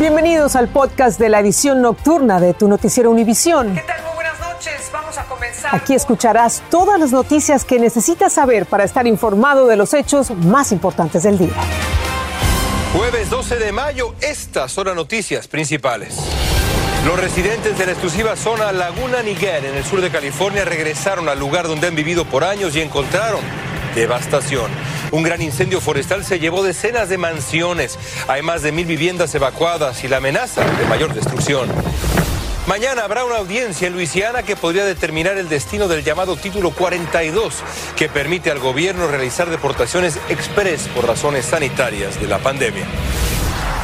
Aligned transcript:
Bienvenidos 0.00 0.56
al 0.56 0.68
podcast 0.68 1.20
de 1.20 1.28
la 1.28 1.40
edición 1.40 1.82
nocturna 1.82 2.40
de 2.40 2.54
tu 2.54 2.68
noticiero 2.68 3.10
Univisión. 3.10 3.74
¿Qué 3.74 3.82
tal? 3.82 4.02
Muy 4.02 4.14
buenas 4.14 4.40
noches. 4.40 4.90
Vamos 4.90 5.18
a 5.18 5.24
comenzar. 5.24 5.74
Aquí 5.74 5.92
escucharás 5.92 6.62
todas 6.70 6.98
las 6.98 7.12
noticias 7.12 7.66
que 7.66 7.78
necesitas 7.78 8.32
saber 8.32 8.64
para 8.64 8.84
estar 8.84 9.06
informado 9.06 9.66
de 9.66 9.76
los 9.76 9.92
hechos 9.92 10.30
más 10.30 10.72
importantes 10.72 11.24
del 11.24 11.36
día. 11.36 11.52
Jueves 12.96 13.28
12 13.28 13.58
de 13.58 13.72
mayo, 13.72 14.14
estas 14.22 14.72
son 14.72 14.86
las 14.86 14.96
noticias 14.96 15.48
principales. 15.48 16.16
Los 17.04 17.20
residentes 17.20 17.76
de 17.76 17.84
la 17.84 17.92
exclusiva 17.92 18.36
zona 18.36 18.72
Laguna 18.72 19.22
Niguel 19.22 19.66
en 19.66 19.76
el 19.76 19.84
sur 19.84 20.00
de 20.00 20.08
California 20.08 20.64
regresaron 20.64 21.28
al 21.28 21.38
lugar 21.38 21.68
donde 21.68 21.88
han 21.88 21.94
vivido 21.94 22.24
por 22.24 22.42
años 22.42 22.74
y 22.74 22.80
encontraron 22.80 23.42
devastación. 23.94 24.70
Un 25.12 25.22
gran 25.22 25.42
incendio 25.42 25.80
forestal 25.80 26.24
se 26.24 26.38
llevó 26.38 26.62
decenas 26.62 27.08
de 27.08 27.18
mansiones. 27.18 27.98
Hay 28.28 28.42
más 28.42 28.62
de 28.62 28.72
mil 28.72 28.86
viviendas 28.86 29.34
evacuadas 29.34 30.04
y 30.04 30.08
la 30.08 30.18
amenaza 30.18 30.64
de 30.64 30.86
mayor 30.86 31.12
destrucción. 31.14 31.68
Mañana 32.66 33.02
habrá 33.02 33.24
una 33.24 33.38
audiencia 33.38 33.88
en 33.88 33.94
Luisiana 33.94 34.44
que 34.44 34.54
podría 34.54 34.84
determinar 34.84 35.36
el 35.38 35.48
destino 35.48 35.88
del 35.88 36.04
llamado 36.04 36.36
Título 36.36 36.70
42, 36.70 37.64
que 37.96 38.08
permite 38.08 38.52
al 38.52 38.60
gobierno 38.60 39.08
realizar 39.08 39.50
deportaciones 39.50 40.18
express 40.28 40.82
por 40.94 41.06
razones 41.06 41.46
sanitarias 41.46 42.20
de 42.20 42.28
la 42.28 42.38
pandemia. 42.38 42.86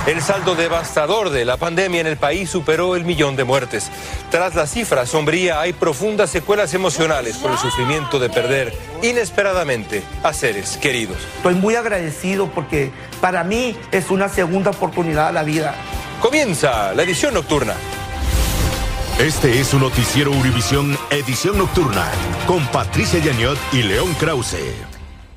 El 0.07 0.23
saldo 0.23 0.55
devastador 0.55 1.31
de 1.31 1.45
la 1.45 1.57
pandemia 1.57 2.01
en 2.01 2.07
el 2.07 2.17
país 2.17 2.49
superó 2.49 2.95
el 2.95 3.05
millón 3.05 3.35
de 3.35 3.43
muertes. 3.43 3.91
Tras 4.31 4.55
la 4.55 4.69
cifra 4.69 5.05
sombría 5.05 5.61
hay 5.61 5.73
profundas 5.73 6.31
secuelas 6.31 6.73
emocionales 6.75 7.37
por 7.39 7.51
el 7.51 7.59
sufrimiento 7.59 8.21
de 8.21 8.31
perder 8.31 8.73
inesperadamente 9.03 10.05
a 10.23 10.33
seres 10.33 10.77
queridos. 10.77 11.17
Estoy 11.39 11.57
muy 11.57 11.75
agradecido 11.75 12.47
porque 12.47 12.93
para 13.21 13.43
mí 13.43 13.77
es 13.91 14.09
una 14.13 14.29
segunda 14.29 14.71
oportunidad 14.71 15.27
a 15.27 15.33
la 15.33 15.43
vida. 15.43 15.75
Comienza 16.21 16.95
la 16.95 17.03
edición 17.03 17.35
nocturna. 17.35 17.75
Este 19.19 19.59
es 19.59 19.67
su 19.67 19.81
noticiero 19.81 20.31
Univisión 20.31 20.97
Edición 21.11 21.59
Nocturna 21.59 22.07
con 22.47 22.65
Patricia 22.69 23.19
Yaniot 23.19 23.59
y 23.73 23.83
León 23.83 24.15
Krause. 24.21 24.73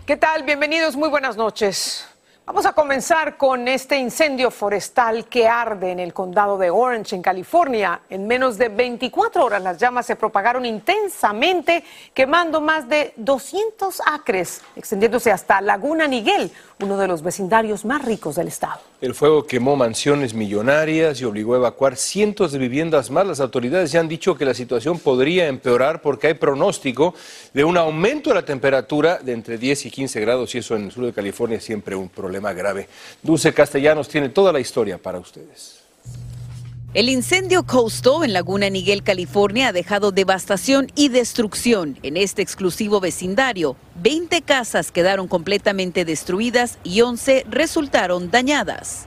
¿Qué 0.05 0.15
tal? 0.15 0.43
Bienvenidos, 0.43 0.95
muy 0.95 1.09
buenas 1.09 1.37
noches. 1.37 2.05
Vamos 2.49 2.65
a 2.65 2.73
comenzar 2.73 3.37
con 3.37 3.67
este 3.67 3.99
incendio 3.99 4.49
forestal 4.49 5.25
que 5.25 5.47
arde 5.47 5.91
en 5.91 5.99
el 5.99 6.15
condado 6.15 6.57
de 6.57 6.71
Orange, 6.71 7.15
en 7.15 7.21
California. 7.21 8.01
En 8.09 8.25
menos 8.25 8.57
de 8.57 8.69
24 8.69 9.45
horas 9.45 9.61
las 9.61 9.77
llamas 9.77 10.07
se 10.07 10.15
propagaron 10.15 10.65
intensamente, 10.65 11.83
quemando 12.11 12.59
más 12.59 12.89
de 12.89 13.13
200 13.17 14.01
acres, 14.03 14.63
extendiéndose 14.75 15.31
hasta 15.31 15.61
Laguna 15.61 16.07
Niguel, 16.07 16.51
uno 16.79 16.97
de 16.97 17.07
los 17.07 17.21
vecindarios 17.21 17.85
más 17.85 18.03
ricos 18.03 18.33
del 18.33 18.47
estado. 18.47 18.79
El 18.99 19.13
fuego 19.13 19.45
quemó 19.45 19.75
mansiones 19.75 20.33
millonarias 20.33 21.21
y 21.21 21.25
obligó 21.25 21.53
a 21.53 21.57
evacuar 21.57 21.97
cientos 21.97 22.51
de 22.51 22.57
viviendas 22.57 23.11
más. 23.11 23.27
Las 23.27 23.41
autoridades 23.41 23.91
ya 23.91 23.99
han 23.99 24.07
dicho 24.07 24.35
que 24.35 24.45
la 24.45 24.55
situación 24.55 24.97
podría 24.97 25.47
empeorar 25.47 26.01
porque 26.01 26.27
hay 26.27 26.33
pronóstico 26.33 27.13
de 27.53 27.63
un 27.63 27.77
aumento 27.77 28.31
de 28.31 28.35
la 28.35 28.45
temperatura 28.45 29.19
de 29.19 29.33
entre 29.33 29.59
10 29.59 29.85
y 29.85 29.91
15 29.91 30.19
grados 30.19 30.55
y 30.55 30.57
eso 30.57 30.75
en 30.75 30.85
el 30.85 30.91
sur 30.91 31.05
de 31.05 31.13
California 31.13 31.59
es 31.59 31.63
siempre 31.63 31.95
un 31.95 32.09
problema 32.09 32.38
grave. 32.39 32.87
Dulce 33.21 33.53
Castellanos 33.53 34.07
tiene 34.07 34.29
toda 34.29 34.51
la 34.51 34.59
historia 34.59 34.97
para 34.97 35.19
ustedes. 35.19 35.79
El 36.95 37.07
incendio 37.07 37.67
Coastal 37.67 38.23
en 38.23 38.33
Laguna 38.33 38.67
Niguel, 38.67 39.03
California, 39.03 39.67
ha 39.67 39.71
dejado 39.71 40.11
devastación 40.11 40.91
y 40.95 41.09
destrucción 41.09 41.99
en 42.01 42.17
este 42.17 42.41
exclusivo 42.41 42.99
vecindario. 42.99 43.75
20 44.01 44.41
casas 44.41 44.91
quedaron 44.91 45.27
completamente 45.27 46.03
destruidas 46.03 46.79
y 46.83 47.01
11 47.01 47.45
resultaron 47.47 48.31
dañadas. 48.31 49.05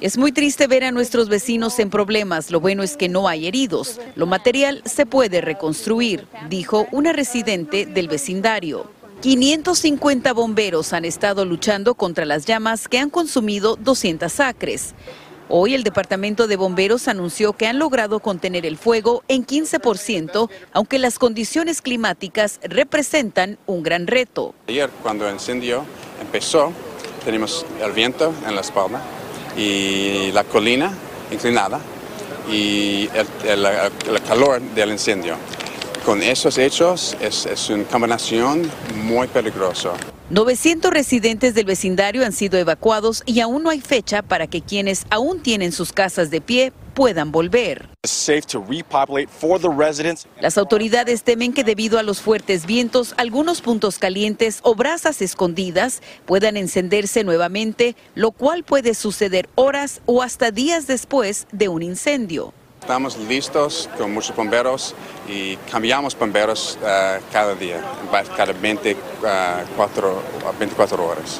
Es 0.00 0.16
muy 0.16 0.32
triste 0.32 0.66
ver 0.68 0.84
a 0.84 0.90
nuestros 0.90 1.28
vecinos 1.28 1.78
en 1.78 1.90
problemas. 1.90 2.50
Lo 2.50 2.60
bueno 2.60 2.82
es 2.82 2.96
que 2.96 3.10
no 3.10 3.28
hay 3.28 3.46
heridos. 3.46 4.00
Lo 4.14 4.26
material 4.26 4.82
se 4.86 5.04
puede 5.04 5.42
reconstruir, 5.42 6.26
dijo 6.48 6.86
una 6.92 7.12
residente 7.12 7.84
del 7.84 8.08
vecindario. 8.08 8.90
550 9.20 10.32
bomberos 10.32 10.92
han 10.92 11.04
estado 11.04 11.44
luchando 11.44 11.96
contra 11.96 12.24
las 12.24 12.46
llamas 12.46 12.86
que 12.86 13.00
han 13.00 13.10
consumido 13.10 13.74
200 13.74 14.38
acres. 14.38 14.94
Hoy 15.48 15.74
el 15.74 15.82
Departamento 15.82 16.46
de 16.46 16.54
Bomberos 16.54 17.08
anunció 17.08 17.52
que 17.52 17.66
han 17.66 17.80
logrado 17.80 18.20
contener 18.20 18.64
el 18.64 18.76
fuego 18.76 19.24
en 19.26 19.44
15%, 19.44 20.48
aunque 20.72 21.00
las 21.00 21.18
condiciones 21.18 21.82
climáticas 21.82 22.60
representan 22.62 23.58
un 23.66 23.82
gran 23.82 24.06
reto. 24.06 24.54
Ayer, 24.68 24.88
cuando 25.02 25.26
el 25.26 25.34
incendio 25.34 25.84
empezó, 26.20 26.72
tenemos 27.24 27.66
el 27.82 27.90
viento 27.92 28.32
en 28.46 28.54
la 28.54 28.60
espalda 28.60 29.02
y 29.56 30.30
la 30.30 30.44
colina 30.44 30.92
inclinada 31.32 31.80
y 32.48 33.08
el, 33.14 33.66
el 33.66 34.22
calor 34.22 34.60
del 34.60 34.92
incendio 34.92 35.36
con 36.04 36.22
esos 36.22 36.58
hechos 36.58 37.16
es, 37.20 37.46
es 37.46 37.70
una 37.70 37.84
combinación 37.84 38.70
muy 39.04 39.26
peligrosa. 39.28 39.92
900 40.30 40.90
residentes 40.90 41.54
del 41.54 41.64
vecindario 41.64 42.24
han 42.24 42.32
sido 42.32 42.58
evacuados 42.58 43.22
y 43.24 43.40
aún 43.40 43.62
no 43.62 43.70
hay 43.70 43.80
fecha 43.80 44.20
para 44.20 44.46
que 44.46 44.60
quienes 44.60 45.06
aún 45.08 45.42
tienen 45.42 45.72
sus 45.72 45.92
casas 45.92 46.30
de 46.30 46.42
pie 46.42 46.72
puedan 46.92 47.32
volver. 47.32 47.88
Las 50.40 50.58
autoridades 50.58 51.22
temen 51.22 51.52
que 51.52 51.64
debido 51.64 51.98
a 51.98 52.02
los 52.02 52.20
fuertes 52.20 52.66
vientos, 52.66 53.14
algunos 53.16 53.60
puntos 53.62 53.98
calientes 53.98 54.58
o 54.62 54.74
brasas 54.74 55.22
escondidas 55.22 56.02
puedan 56.26 56.56
encenderse 56.56 57.24
nuevamente, 57.24 57.96
lo 58.14 58.32
cual 58.32 58.64
puede 58.64 58.94
suceder 58.94 59.48
horas 59.54 60.02
o 60.06 60.22
hasta 60.22 60.50
días 60.50 60.86
después 60.86 61.46
de 61.52 61.68
un 61.68 61.82
incendio. 61.82 62.52
Estamos 62.88 63.18
listos 63.18 63.86
con 63.98 64.14
muchos 64.14 64.34
bomberos 64.34 64.94
y 65.28 65.56
cambiamos 65.70 66.18
bomberos 66.18 66.78
uh, 66.80 67.22
cada 67.30 67.54
día, 67.54 67.82
cada 68.34 68.54
24, 68.54 70.22
24 70.58 71.06
horas. 71.06 71.38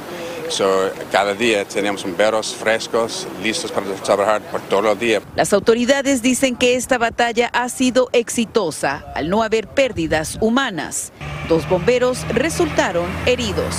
So, 0.51 0.91
cada 1.11 1.33
día 1.33 1.65
tenemos 1.65 2.03
bomberos 2.03 2.55
frescos, 2.55 3.27
listos 3.43 3.73
para 3.73 3.87
trabajar 3.95 4.43
por 4.43 4.61
todo 4.61 4.93
el 4.93 4.99
día. 4.99 5.23
Las 5.37 5.55
autoridades 5.55 6.21
dicen 6.21 6.55
que 6.55 6.75
esta 6.75 6.99
batalla 6.99 7.49
ha 7.55 7.71
sido 7.71 8.11
exitosa 8.13 9.07
al 9.15 9.31
no 9.31 9.43
haber 9.43 9.69
pérdidas 9.69 10.37
humanas. 10.43 11.15
Dos 11.49 11.67
bomberos 11.67 12.29
resultaron 12.29 13.07
heridos. 13.25 13.75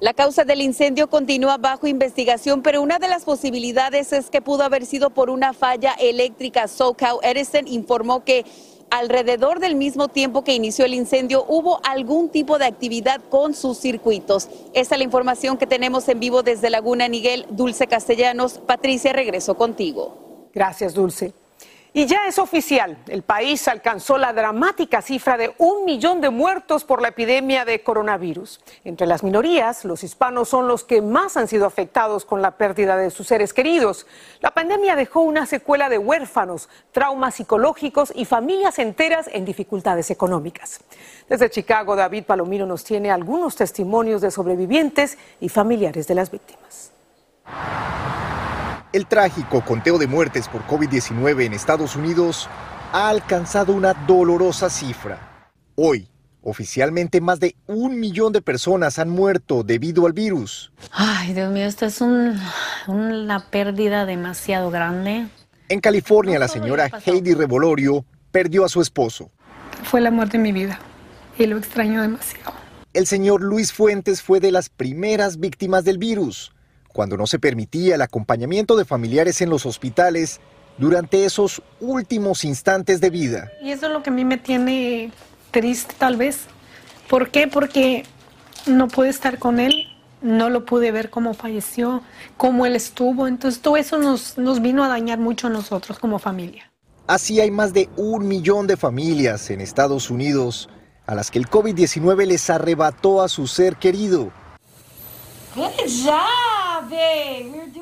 La 0.00 0.14
causa 0.14 0.44
del 0.44 0.62
incendio 0.62 1.10
continúa 1.10 1.58
bajo 1.58 1.86
investigación, 1.86 2.62
pero 2.62 2.80
una 2.80 2.98
de 2.98 3.06
las 3.06 3.24
posibilidades 3.24 4.14
es 4.14 4.30
que 4.30 4.40
pudo 4.40 4.62
haber 4.62 4.86
sido 4.86 5.10
por 5.10 5.28
una 5.28 5.52
falla 5.52 5.92
eléctrica. 6.00 6.68
SoCal 6.68 7.18
Edison 7.22 7.68
informó 7.68 8.24
que 8.24 8.46
alrededor 8.90 9.60
del 9.60 9.76
mismo 9.76 10.08
tiempo 10.08 10.42
que 10.42 10.54
inició 10.54 10.86
el 10.86 10.94
incendio 10.94 11.44
hubo 11.46 11.82
algún 11.84 12.30
tipo 12.30 12.58
de 12.58 12.64
actividad 12.64 13.20
con 13.28 13.52
sus 13.52 13.76
circuitos. 13.76 14.48
Esa 14.72 14.94
es 14.94 14.98
la 14.98 15.04
información 15.04 15.58
que 15.58 15.66
tenemos 15.66 16.08
en 16.08 16.18
vivo 16.18 16.42
desde 16.42 16.70
Laguna 16.70 17.06
Niguel. 17.06 17.44
Dulce 17.50 17.86
Castellanos, 17.86 18.54
Patricia, 18.54 19.12
regreso 19.12 19.54
contigo. 19.58 20.48
Gracias, 20.54 20.94
Dulce. 20.94 21.34
Y 21.92 22.06
ya 22.06 22.20
es 22.28 22.38
oficial, 22.38 22.98
el 23.08 23.22
país 23.22 23.66
alcanzó 23.66 24.16
la 24.16 24.32
dramática 24.32 25.02
cifra 25.02 25.36
de 25.36 25.52
un 25.58 25.84
millón 25.84 26.20
de 26.20 26.30
muertos 26.30 26.84
por 26.84 27.02
la 27.02 27.08
epidemia 27.08 27.64
de 27.64 27.82
coronavirus. 27.82 28.60
Entre 28.84 29.08
las 29.08 29.24
minorías, 29.24 29.84
los 29.84 30.04
hispanos 30.04 30.48
son 30.48 30.68
los 30.68 30.84
que 30.84 31.02
más 31.02 31.36
han 31.36 31.48
sido 31.48 31.66
afectados 31.66 32.24
con 32.24 32.42
la 32.42 32.52
pérdida 32.52 32.96
de 32.96 33.10
sus 33.10 33.26
seres 33.26 33.52
queridos. 33.52 34.06
La 34.40 34.52
pandemia 34.52 34.94
dejó 34.94 35.22
una 35.22 35.46
secuela 35.46 35.88
de 35.88 35.98
huérfanos, 35.98 36.68
traumas 36.92 37.34
psicológicos 37.34 38.12
y 38.14 38.24
familias 38.24 38.78
enteras 38.78 39.28
en 39.32 39.44
dificultades 39.44 40.12
económicas. 40.12 40.80
Desde 41.28 41.50
Chicago, 41.50 41.96
David 41.96 42.22
Palomino 42.24 42.66
nos 42.66 42.84
tiene 42.84 43.10
algunos 43.10 43.56
testimonios 43.56 44.20
de 44.20 44.30
sobrevivientes 44.30 45.18
y 45.40 45.48
familiares 45.48 46.06
de 46.06 46.14
las 46.14 46.30
víctimas. 46.30 46.92
El 48.92 49.06
trágico 49.06 49.64
conteo 49.64 49.98
de 49.98 50.08
muertes 50.08 50.48
por 50.48 50.66
COVID-19 50.66 51.44
en 51.44 51.52
Estados 51.52 51.94
Unidos 51.94 52.48
ha 52.92 53.08
alcanzado 53.08 53.72
una 53.72 53.94
dolorosa 53.94 54.68
cifra. 54.68 55.46
Hoy, 55.76 56.08
oficialmente 56.42 57.20
más 57.20 57.38
de 57.38 57.54
un 57.68 58.00
millón 58.00 58.32
de 58.32 58.42
personas 58.42 58.98
han 58.98 59.08
muerto 59.08 59.62
debido 59.62 60.06
al 60.06 60.12
virus. 60.12 60.72
Ay, 60.90 61.34
Dios 61.34 61.52
mío, 61.52 61.66
esta 61.66 61.86
es 61.86 62.00
una 62.00 63.46
pérdida 63.52 64.06
demasiado 64.06 64.72
grande. 64.72 65.28
En 65.68 65.80
California, 65.80 66.40
la 66.40 66.48
señora 66.48 66.90
Heidi 67.06 67.34
Revolorio 67.34 68.04
perdió 68.32 68.64
a 68.64 68.68
su 68.68 68.80
esposo. 68.80 69.30
Fue 69.84 70.00
la 70.00 70.10
muerte 70.10 70.36
de 70.36 70.42
mi 70.42 70.50
vida 70.50 70.80
y 71.38 71.46
lo 71.46 71.58
extraño 71.58 72.02
demasiado. 72.02 72.54
El 72.92 73.06
señor 73.06 73.40
Luis 73.40 73.72
Fuentes 73.72 74.20
fue 74.20 74.40
de 74.40 74.50
las 74.50 74.68
primeras 74.68 75.38
víctimas 75.38 75.84
del 75.84 75.98
virus 75.98 76.50
cuando 76.92 77.16
no 77.16 77.26
se 77.26 77.38
permitía 77.38 77.94
el 77.94 78.02
acompañamiento 78.02 78.76
de 78.76 78.84
familiares 78.84 79.40
en 79.40 79.50
los 79.50 79.66
hospitales 79.66 80.40
durante 80.78 81.24
esos 81.24 81.62
últimos 81.80 82.44
instantes 82.44 83.00
de 83.00 83.10
vida. 83.10 83.50
Y 83.62 83.70
eso 83.70 83.86
es 83.86 83.92
lo 83.92 84.02
que 84.02 84.10
a 84.10 84.12
mí 84.12 84.24
me 84.24 84.38
tiene 84.38 85.12
triste 85.50 85.94
tal 85.98 86.16
vez. 86.16 86.40
¿Por 87.08 87.30
qué? 87.30 87.48
Porque 87.48 88.04
no 88.66 88.88
puedo 88.88 89.10
estar 89.10 89.38
con 89.38 89.60
él 89.60 89.86
no 90.22 90.50
lo 90.50 90.64
pude 90.64 90.92
ver 90.92 91.10
cómo 91.10 91.34
falleció, 91.34 92.02
cómo 92.36 92.66
él 92.66 92.76
estuvo. 92.76 93.26
Entonces 93.26 93.60
todo 93.60 93.76
eso 93.76 93.98
nos, 93.98 94.38
nos 94.38 94.60
vino 94.60 94.84
a 94.84 94.88
dañar 94.88 95.18
mucho 95.18 95.46
a 95.46 95.50
nosotros 95.50 95.98
como 95.98 96.18
familia. 96.18 96.70
Así 97.06 97.40
hay 97.40 97.50
más 97.50 97.72
de 97.72 97.88
un 97.96 98.28
millón 98.28 98.66
de 98.66 98.76
familias 98.76 99.50
en 99.50 99.60
Estados 99.60 100.10
Unidos 100.10 100.68
a 101.06 101.14
las 101.14 101.30
que 101.30 101.38
el 101.38 101.48
COVID-19 101.48 102.26
les 102.26 102.50
arrebató 102.50 103.22
a 103.22 103.28
su 103.28 103.46
ser 103.46 103.76
querido. 103.76 104.30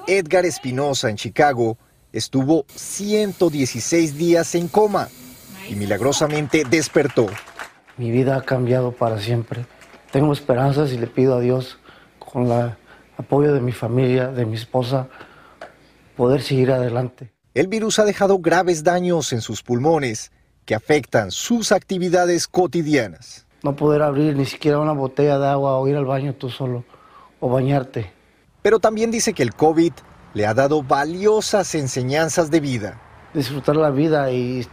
Edgar 0.07 0.45
Espinosa 0.47 1.11
en 1.11 1.17
Chicago 1.17 1.79
estuvo 2.13 2.65
116 2.75 4.17
días 4.17 4.55
en 4.55 4.69
coma 4.69 5.09
y 5.69 5.75
milagrosamente 5.75 6.65
despertó. 6.69 7.27
Mi 7.97 8.11
vida 8.11 8.37
ha 8.37 8.43
cambiado 8.43 8.93
para 8.93 9.19
siempre. 9.19 9.67
Tengo 10.11 10.33
esperanzas 10.33 10.93
y 10.93 10.99
le 10.99 11.07
pido 11.07 11.37
a 11.37 11.41
Dios, 11.41 11.79
con 12.19 12.51
el 12.51 12.75
apoyo 13.17 13.53
de 13.53 13.61
mi 13.61 13.73
familia, 13.73 14.29
de 14.29 14.47
mi 14.47 14.57
esposa, 14.57 15.09
poder 16.17 16.43
seguir 16.43 16.73
adelante. 16.73 17.33
El 17.55 17.67
virus 17.67 17.99
ha 17.99 18.05
dejado 18.05 18.39
graves 18.39 18.85
daños 18.85 19.33
en 19.33 19.41
sus 19.41 19.63
pulmones 19.63 20.33
que 20.65 20.75
afectan 20.75 21.31
sus 21.31 21.73
actividades 21.73 22.47
cotidianas. 22.47 23.47
No 23.63 23.75
poder 23.75 24.03
abrir 24.03 24.37
ni 24.37 24.45
siquiera 24.45 24.79
una 24.79 24.93
botella 24.93 25.39
de 25.39 25.49
agua 25.49 25.79
o 25.79 25.89
ir 25.89 25.97
al 25.97 26.05
baño 26.05 26.35
tú 26.35 26.51
solo 26.51 26.85
o 27.41 27.49
bañarte. 27.49 28.18
Pero 28.63 28.79
también 28.79 29.11
dice 29.11 29.33
que 29.33 29.43
el 29.43 29.55
COVID 29.55 29.93
le 30.35 30.47
ha 30.47 30.55
dado 30.55 30.83
valiosas 30.83 31.75
enseñanzas 31.75 32.51
de 32.51 32.61
vida. 32.61 33.01
Disfrutar 33.35 33.77
la 33.77 33.91
vida 33.91 34.31
y, 34.33 34.67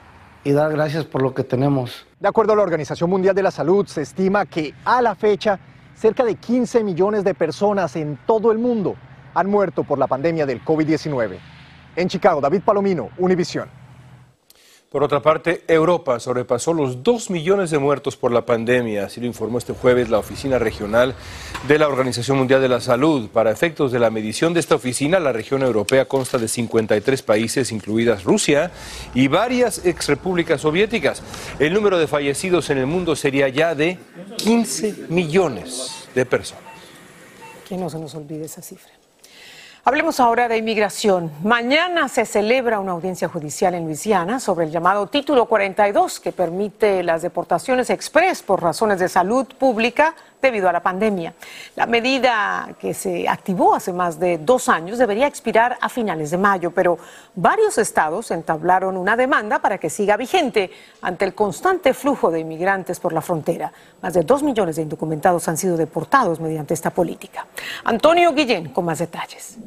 y 0.44 0.52
dar 0.52 0.72
gracias 0.72 1.06
por 1.06 1.22
lo 1.22 1.34
que 1.34 1.44
tenemos. 1.44 2.06
De 2.20 2.28
acuerdo 2.28 2.54
a 2.54 2.56
la 2.56 2.64
Organización 2.64 3.10
Mundial 3.10 3.36
de 3.36 3.44
la 3.44 3.52
Salud, 3.52 3.86
se 3.88 4.02
estima 4.02 4.46
que 4.46 4.74
a 4.86 5.02
la 5.02 5.16
fecha 5.16 5.60
cerca 5.96 6.24
de 6.24 6.36
15 6.36 6.84
millones 6.84 7.24
de 7.24 7.34
personas 7.34 7.96
en 7.96 8.18
todo 8.26 8.52
el 8.52 8.58
mundo 8.58 8.96
han 9.34 9.50
muerto 9.50 9.84
por 9.84 10.00
la 10.00 10.08
pandemia 10.08 10.46
del 10.46 10.64
COVID-19. 10.64 11.38
En 11.96 12.08
Chicago, 12.08 12.42
David 12.42 12.62
Palomino, 12.64 13.10
Univisión. 13.18 13.70
Por 14.96 15.04
otra 15.04 15.22
parte, 15.22 15.62
Europa 15.68 16.22
sobrepasó 16.22 16.72
los 16.72 17.04
2 17.04 17.30
millones 17.30 17.70
de 17.70 17.80
muertos 17.80 18.16
por 18.16 18.32
la 18.32 18.46
pandemia, 18.46 19.08
así 19.08 19.20
lo 19.20 19.28
informó 19.28 19.58
este 19.58 19.74
jueves 19.74 20.10
la 20.10 20.20
Oficina 20.20 20.58
Regional 20.58 21.16
de 21.68 21.78
la 21.78 21.90
Organización 21.90 22.38
Mundial 22.38 22.62
de 22.62 22.70
la 22.70 22.80
Salud. 22.80 23.28
Para 23.28 23.52
efectos 23.52 23.92
de 23.92 24.00
la 24.00 24.10
medición 24.10 24.54
de 24.54 24.62
esta 24.62 24.76
oficina, 24.76 25.20
la 25.20 25.34
región 25.34 25.64
europea 25.64 26.06
consta 26.06 26.38
de 26.38 26.48
53 26.48 27.24
países, 27.24 27.74
incluidas 27.74 28.24
Rusia 28.24 28.72
y 29.14 29.28
varias 29.28 29.86
exrepúblicas 29.86 30.62
soviéticas. 30.62 31.22
El 31.60 31.74
número 31.74 31.98
de 31.98 32.08
fallecidos 32.08 32.70
en 32.70 32.78
el 32.78 32.86
mundo 32.86 33.18
sería 33.18 33.50
ya 33.50 33.76
de 33.76 34.00
15 34.38 35.08
millones 35.10 36.08
de 36.16 36.26
personas. 36.26 36.64
Que 37.68 37.76
no 37.76 37.90
se 37.90 38.00
nos 38.00 38.16
olvide 38.16 38.46
esa 38.46 38.62
cifra. 38.62 38.94
Hablemos 39.88 40.20
ahora 40.20 40.48
de 40.48 40.58
inmigración. 40.58 41.32
Mañana 41.44 42.10
se 42.10 42.26
celebra 42.26 42.80
una 42.80 42.94
audiencia 42.94 43.28
judicial 43.28 43.76
en 43.76 43.86
Luisiana 43.86 44.40
sobre 44.40 44.66
el 44.66 44.72
llamado 44.72 45.06
Título 45.06 45.46
42, 45.46 46.20
que 46.20 46.32
permite 46.32 47.04
las 47.04 47.22
deportaciones 47.22 47.92
express 47.92 48.42
por 48.42 48.64
razones 48.64 48.98
de 48.98 49.08
salud 49.08 49.46
pública 49.46 50.16
debido 50.42 50.68
a 50.68 50.72
la 50.72 50.82
pandemia. 50.82 51.36
La 51.76 51.86
medida 51.86 52.70
que 52.80 52.96
se 52.96 53.30
activó 53.30 53.76
hace 53.76 53.94
más 53.94 54.20
de 54.20 54.40
dos 54.40 54.70
años 54.70 54.98
debería 54.98 55.28
expirar 55.28 55.78
a 55.80 55.88
finales 55.88 56.32
de 56.32 56.40
mayo, 56.40 56.72
pero 56.72 56.98
varios 57.36 57.78
estados 57.78 58.32
entablaron 58.32 58.98
una 58.98 59.16
demanda 59.16 59.60
para 59.60 59.78
que 59.78 59.92
siga 59.92 60.18
vigente 60.18 60.72
ante 61.04 61.26
el 61.26 61.36
constante 61.36 61.94
flujo 61.94 62.32
de 62.32 62.40
inmigrantes 62.40 63.00
por 63.00 63.14
la 63.14 63.22
frontera. 63.22 63.72
Más 64.02 64.16
de 64.16 64.24
dos 64.24 64.42
millones 64.42 64.78
de 64.78 64.82
indocumentados 64.82 65.48
han 65.48 65.58
sido 65.58 65.78
deportados 65.78 66.40
mediante 66.40 66.74
esta 66.74 66.90
política. 66.90 67.46
Antonio 67.84 68.34
Guillén 68.34 68.70
con 68.70 68.86
más 68.86 69.00
detalles. 69.00 69.58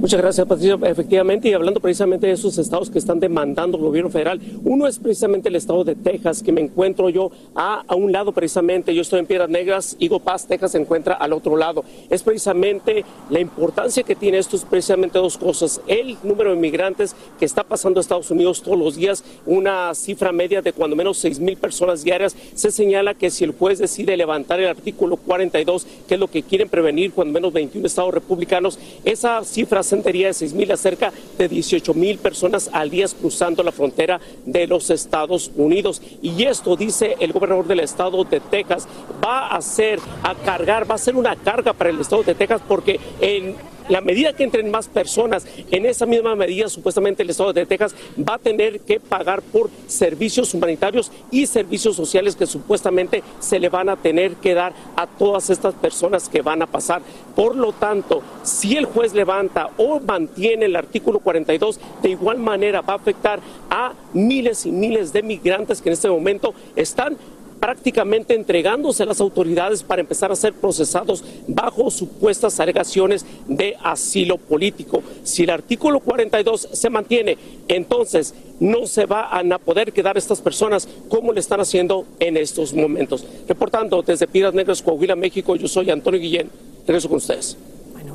Muchas 0.00 0.20
gracias, 0.20 0.46
Patricia. 0.46 0.78
Efectivamente, 0.84 1.48
y 1.48 1.54
hablando 1.54 1.80
precisamente 1.80 2.28
de 2.28 2.34
esos 2.34 2.56
estados 2.56 2.88
que 2.88 3.00
están 3.00 3.18
demandando 3.18 3.76
al 3.76 3.82
gobierno 3.82 4.10
federal, 4.10 4.40
uno 4.62 4.86
es 4.86 4.96
precisamente 5.00 5.48
el 5.48 5.56
estado 5.56 5.82
de 5.82 5.96
Texas, 5.96 6.40
que 6.40 6.52
me 6.52 6.60
encuentro 6.60 7.08
yo 7.08 7.32
a, 7.56 7.82
a 7.84 7.96
un 7.96 8.12
lado 8.12 8.30
precisamente, 8.30 8.94
yo 8.94 9.02
estoy 9.02 9.18
en 9.18 9.26
Piedras 9.26 9.50
Negras, 9.50 9.96
Eagle 9.98 10.20
Pass, 10.20 10.46
Texas 10.46 10.70
se 10.72 10.78
encuentra 10.78 11.14
al 11.14 11.32
otro 11.32 11.56
lado. 11.56 11.84
Es 12.10 12.22
precisamente 12.22 13.04
la 13.28 13.40
importancia 13.40 14.04
que 14.04 14.14
tiene 14.14 14.38
esto, 14.38 14.54
es 14.54 14.64
precisamente 14.64 15.18
dos 15.18 15.36
cosas. 15.36 15.80
El 15.88 16.16
número 16.22 16.50
de 16.50 16.56
inmigrantes 16.56 17.16
que 17.36 17.44
está 17.44 17.64
pasando 17.64 17.98
a 17.98 18.02
Estados 18.02 18.30
Unidos 18.30 18.62
todos 18.62 18.78
los 18.78 18.94
días, 18.94 19.24
una 19.46 19.92
cifra 19.96 20.30
media 20.30 20.62
de 20.62 20.72
cuando 20.72 20.94
menos 20.94 21.18
6 21.18 21.40
mil 21.40 21.56
personas 21.56 22.04
diarias, 22.04 22.36
se 22.54 22.70
señala 22.70 23.14
que 23.14 23.30
si 23.30 23.42
el 23.42 23.50
juez 23.50 23.80
decide 23.80 24.16
levantar 24.16 24.60
el 24.60 24.68
artículo 24.68 25.16
42, 25.16 25.88
que 26.06 26.14
es 26.14 26.20
lo 26.20 26.28
que 26.28 26.44
quieren 26.44 26.68
prevenir 26.68 27.10
cuando 27.12 27.34
menos 27.34 27.52
21 27.52 27.84
estados 27.84 28.14
republicanos, 28.14 28.78
esa 29.04 29.42
cifra 29.42 29.82
ascendería 29.88 30.28
de 30.28 30.34
6 30.34 30.52
mil 30.52 30.70
a 30.70 30.76
cerca 30.76 31.12
de 31.38 31.48
18 31.48 31.94
mil 31.94 32.18
personas 32.18 32.68
al 32.72 32.90
día 32.90 33.06
cruzando 33.20 33.62
la 33.62 33.72
frontera 33.72 34.20
de 34.44 34.66
los 34.66 34.90
Estados 34.90 35.50
Unidos. 35.56 36.02
Y 36.20 36.44
esto, 36.44 36.76
dice 36.76 37.16
el 37.20 37.32
gobernador 37.32 37.66
del 37.66 37.80
estado 37.80 38.24
de 38.24 38.40
Texas, 38.40 38.86
va 39.24 39.48
a 39.48 39.62
ser 39.62 39.98
a 40.22 40.34
cargar, 40.34 40.90
va 40.90 40.96
a 40.96 40.98
ser 40.98 41.16
una 41.16 41.34
carga 41.36 41.72
para 41.72 41.90
el 41.90 42.00
estado 42.00 42.22
de 42.22 42.34
Texas 42.34 42.60
porque 42.68 43.00
en 43.20 43.56
la 43.88 44.00
medida 44.00 44.32
que 44.32 44.44
entren 44.44 44.70
más 44.70 44.88
personas, 44.88 45.46
en 45.70 45.86
esa 45.86 46.06
misma 46.06 46.34
medida 46.34 46.68
supuestamente 46.68 47.22
el 47.22 47.30
Estado 47.30 47.52
de 47.52 47.66
Texas 47.66 47.94
va 48.18 48.34
a 48.34 48.38
tener 48.38 48.80
que 48.80 49.00
pagar 49.00 49.42
por 49.42 49.70
servicios 49.86 50.54
humanitarios 50.54 51.10
y 51.30 51.46
servicios 51.46 51.96
sociales 51.96 52.36
que 52.36 52.46
supuestamente 52.46 53.22
se 53.40 53.58
le 53.58 53.68
van 53.68 53.88
a 53.88 53.96
tener 53.96 54.36
que 54.36 54.54
dar 54.54 54.72
a 54.96 55.06
todas 55.06 55.50
estas 55.50 55.74
personas 55.74 56.28
que 56.28 56.42
van 56.42 56.62
a 56.62 56.66
pasar. 56.66 57.02
Por 57.34 57.56
lo 57.56 57.72
tanto, 57.72 58.22
si 58.42 58.76
el 58.76 58.84
juez 58.84 59.14
levanta 59.14 59.70
o 59.78 60.00
mantiene 60.00 60.66
el 60.66 60.76
artículo 60.76 61.20
42, 61.20 61.80
de 62.02 62.10
igual 62.10 62.38
manera 62.38 62.80
va 62.80 62.94
a 62.94 62.96
afectar 62.96 63.40
a 63.70 63.92
miles 64.12 64.66
y 64.66 64.72
miles 64.72 65.12
de 65.12 65.22
migrantes 65.22 65.80
que 65.80 65.88
en 65.88 65.94
este 65.94 66.08
momento 66.08 66.54
están 66.76 67.16
prácticamente 67.60 68.34
entregándose 68.34 69.02
a 69.02 69.06
las 69.06 69.20
autoridades 69.20 69.82
para 69.82 70.00
empezar 70.00 70.30
a 70.32 70.36
ser 70.36 70.52
procesados 70.54 71.24
bajo 71.46 71.90
supuestas 71.90 72.60
alegaciones 72.60 73.24
de 73.46 73.76
asilo 73.82 74.38
político. 74.38 75.02
Si 75.22 75.44
el 75.44 75.50
artículo 75.50 76.00
42 76.00 76.68
se 76.72 76.90
mantiene, 76.90 77.36
entonces 77.68 78.34
no 78.60 78.86
se 78.86 79.06
van 79.06 79.52
a 79.52 79.58
poder 79.58 79.92
quedar 79.92 80.18
estas 80.18 80.40
personas 80.40 80.88
como 81.08 81.32
le 81.32 81.40
están 81.40 81.60
haciendo 81.60 82.06
en 82.18 82.36
estos 82.36 82.72
momentos. 82.72 83.24
Reportando 83.46 84.02
desde 84.02 84.26
Piedras 84.26 84.54
Negras, 84.54 84.82
Coahuila, 84.82 85.16
México, 85.16 85.56
yo 85.56 85.68
soy 85.68 85.90
Antonio 85.90 86.20
Guillén. 86.20 86.50
Regreso 86.86 87.08
con 87.08 87.18
ustedes. 87.18 87.56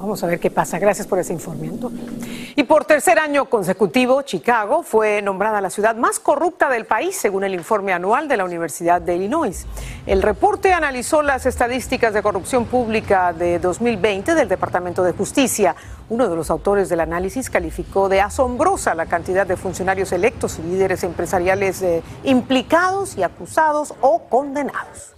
Vamos 0.03 0.21
a 0.21 0.27
ver 0.27 0.37
qué 0.37 0.51
pasa. 0.51 0.79
Gracias 0.79 1.07
por 1.07 1.17
ese 1.17 1.31
informe. 1.31 1.71
Y 2.57 2.63
por 2.63 2.83
tercer 2.83 3.19
año 3.19 3.45
consecutivo, 3.45 4.21
Chicago 4.23 4.83
fue 4.83 5.21
nombrada 5.21 5.61
la 5.61 5.69
ciudad 5.69 5.95
más 5.95 6.19
corrupta 6.19 6.69
del 6.69 6.85
país, 6.85 7.15
según 7.15 7.45
el 7.45 7.53
informe 7.53 7.93
anual 7.93 8.27
de 8.27 8.35
la 8.35 8.43
Universidad 8.43 8.99
de 8.99 9.15
Illinois. 9.15 9.65
El 10.05 10.21
reporte 10.21 10.73
analizó 10.73 11.21
las 11.21 11.45
estadísticas 11.45 12.13
de 12.13 12.21
corrupción 12.21 12.65
pública 12.65 13.31
de 13.31 13.59
2020 13.59 14.35
del 14.35 14.49
Departamento 14.49 15.05
de 15.05 15.13
Justicia. 15.13 15.73
Uno 16.09 16.27
de 16.27 16.35
los 16.35 16.49
autores 16.49 16.89
del 16.89 16.99
análisis 16.99 17.49
calificó 17.49 18.09
de 18.09 18.19
asombrosa 18.19 18.95
la 18.95 19.05
cantidad 19.05 19.47
de 19.47 19.55
funcionarios 19.55 20.11
electos 20.11 20.59
y 20.59 20.63
líderes 20.63 21.05
empresariales 21.05 21.81
eh, 21.81 22.03
implicados 22.25 23.17
y 23.17 23.23
acusados 23.23 23.93
o 24.01 24.23
condenados. 24.23 25.13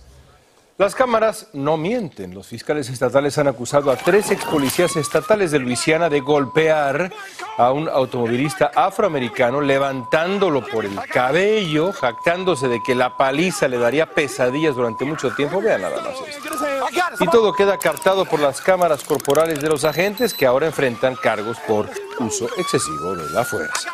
Las 0.78 0.94
cámaras 0.94 1.48
no 1.54 1.78
mienten. 1.78 2.34
Los 2.34 2.48
fiscales 2.48 2.90
estatales 2.90 3.38
han 3.38 3.48
acusado 3.48 3.92
a 3.92 3.96
tres 3.96 4.30
ex 4.32 4.44
policías 4.44 4.98
estatales 4.98 5.52
de 5.52 5.60
Luisiana 5.60 6.10
de 6.10 6.20
golpear 6.20 7.14
a 7.58 7.72
un 7.72 7.88
automovilista 7.88 8.72
afroamericano, 8.76 9.62
levantándolo 9.62 10.66
por 10.68 10.84
el 10.84 11.00
cabello, 11.10 11.94
jactándose 11.94 12.68
de 12.68 12.84
que 12.84 12.94
la 12.94 13.16
paliza 13.16 13.70
le 13.70 13.78
daría 13.78 14.06
pesadillas 14.06 14.76
durante 14.76 15.06
mucho 15.06 15.34
tiempo. 15.34 15.62
Vean 15.62 15.82
nada 15.82 16.02
más 16.02 16.16
esto. 16.28 17.24
Y 17.24 17.28
todo 17.30 17.54
queda 17.54 17.78
captado 17.78 18.26
por 18.26 18.42
las 18.42 18.60
cámaras 18.60 19.06
corporales 19.06 19.62
de 19.62 19.70
los 19.70 19.86
agentes 19.86 20.34
que 20.34 20.46
ahora 20.46 20.66
enfrentan 20.66 21.16
cargos 21.16 21.58
por 21.66 21.90
uso 22.20 22.50
excesivo 22.58 23.16
de 23.16 23.30
la 23.30 23.46
fuerza. 23.46 23.94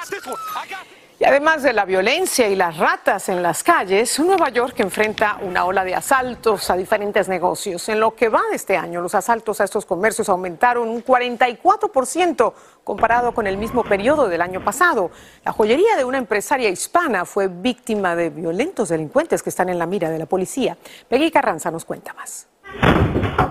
Y 1.22 1.24
además 1.24 1.62
de 1.62 1.72
la 1.72 1.86
violencia 1.86 2.48
y 2.48 2.56
las 2.56 2.78
ratas 2.78 3.30
en 3.30 3.44
las 3.44 3.62
calles, 3.62 4.20
Nueva 4.20 4.50
York 4.50 4.80
enfrenta 4.80 5.38
una 5.44 5.66
ola 5.66 5.84
de 5.84 5.94
asaltos 5.94 6.68
a 6.72 6.76
diferentes 6.76 7.30
negocios. 7.30 7.88
En 7.90 8.00
lo 8.00 8.16
que 8.16 8.28
va 8.28 8.42
de 8.50 8.56
este 8.56 8.76
año, 8.76 9.02
los 9.02 9.14
asaltos 9.14 9.62
a 9.62 9.66
estos 9.66 9.86
comercios 9.86 10.30
aumentaron 10.30 10.90
un 10.90 11.06
44% 11.06 12.54
comparado 12.84 13.36
con 13.36 13.46
el 13.46 13.58
mismo 13.58 13.84
periodo 13.84 14.30
del 14.30 14.42
año 14.42 14.66
pasado. 14.66 15.12
La 15.46 15.52
joyería 15.52 15.96
de 15.96 16.06
una 16.06 16.18
empresaria 16.18 16.70
hispana 16.70 17.24
fue 17.26 17.50
víctima 17.50 18.16
de 18.16 18.32
violentos 18.32 18.90
delincuentes 18.90 19.44
que 19.44 19.52
están 19.52 19.70
en 19.70 19.78
la 19.78 19.86
mira 19.86 20.10
de 20.10 20.18
la 20.18 20.26
policía. 20.26 20.76
Peggy 21.08 21.30
Carranza 21.30 21.70
nos 21.70 21.86
cuenta 21.86 22.16
más. 22.16 22.48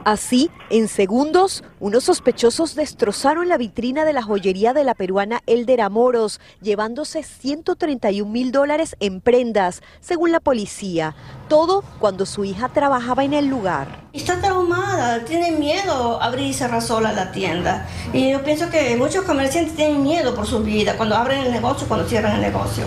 Así, 0.05 0.51
en 0.71 0.89
segundos, 0.89 1.63
unos 1.79 2.05
sospechosos 2.05 2.75
destrozaron 2.75 3.49
la 3.49 3.59
vitrina 3.59 4.05
de 4.05 4.13
la 4.13 4.23
joyería 4.23 4.73
de 4.73 4.83
la 4.83 4.95
peruana 4.95 5.43
Elder 5.47 5.83
Amoros, 5.83 6.41
llevándose 6.63 7.23
131 7.23 8.31
mil 8.31 8.51
dólares 8.51 8.97
en 8.99 9.21
prendas, 9.21 9.83
según 10.01 10.33
la 10.33 10.41
policía. 10.41 11.15
Todo 11.49 11.85
cuando 11.99 12.25
su 12.25 12.45
hija 12.45 12.71
trabajaba 12.71 13.25
en 13.25 13.35
el 13.35 13.49
lugar. 13.49 14.01
Está 14.13 14.41
traumada, 14.41 15.25
tiene 15.25 15.53
miedo 15.53 16.21
abrir 16.23 16.49
y 16.49 16.55
cerrar 16.55 16.83
sola 16.83 17.13
la 17.13 17.31
tienda. 17.31 17.87
Y 18.13 18.31
yo 18.31 18.43
pienso 18.43 18.71
que 18.71 18.97
muchos 18.97 19.25
comerciantes 19.25 19.77
tienen 19.77 20.03
miedo 20.03 20.35
por 20.35 20.47
su 20.47 20.61
vida 20.63 20.97
cuando 20.97 21.15
abren 21.15 21.41
el 21.41 21.53
negocio, 21.53 21.87
cuando 21.87 22.09
cierran 22.09 22.37
el 22.37 22.41
negocio. 22.41 22.85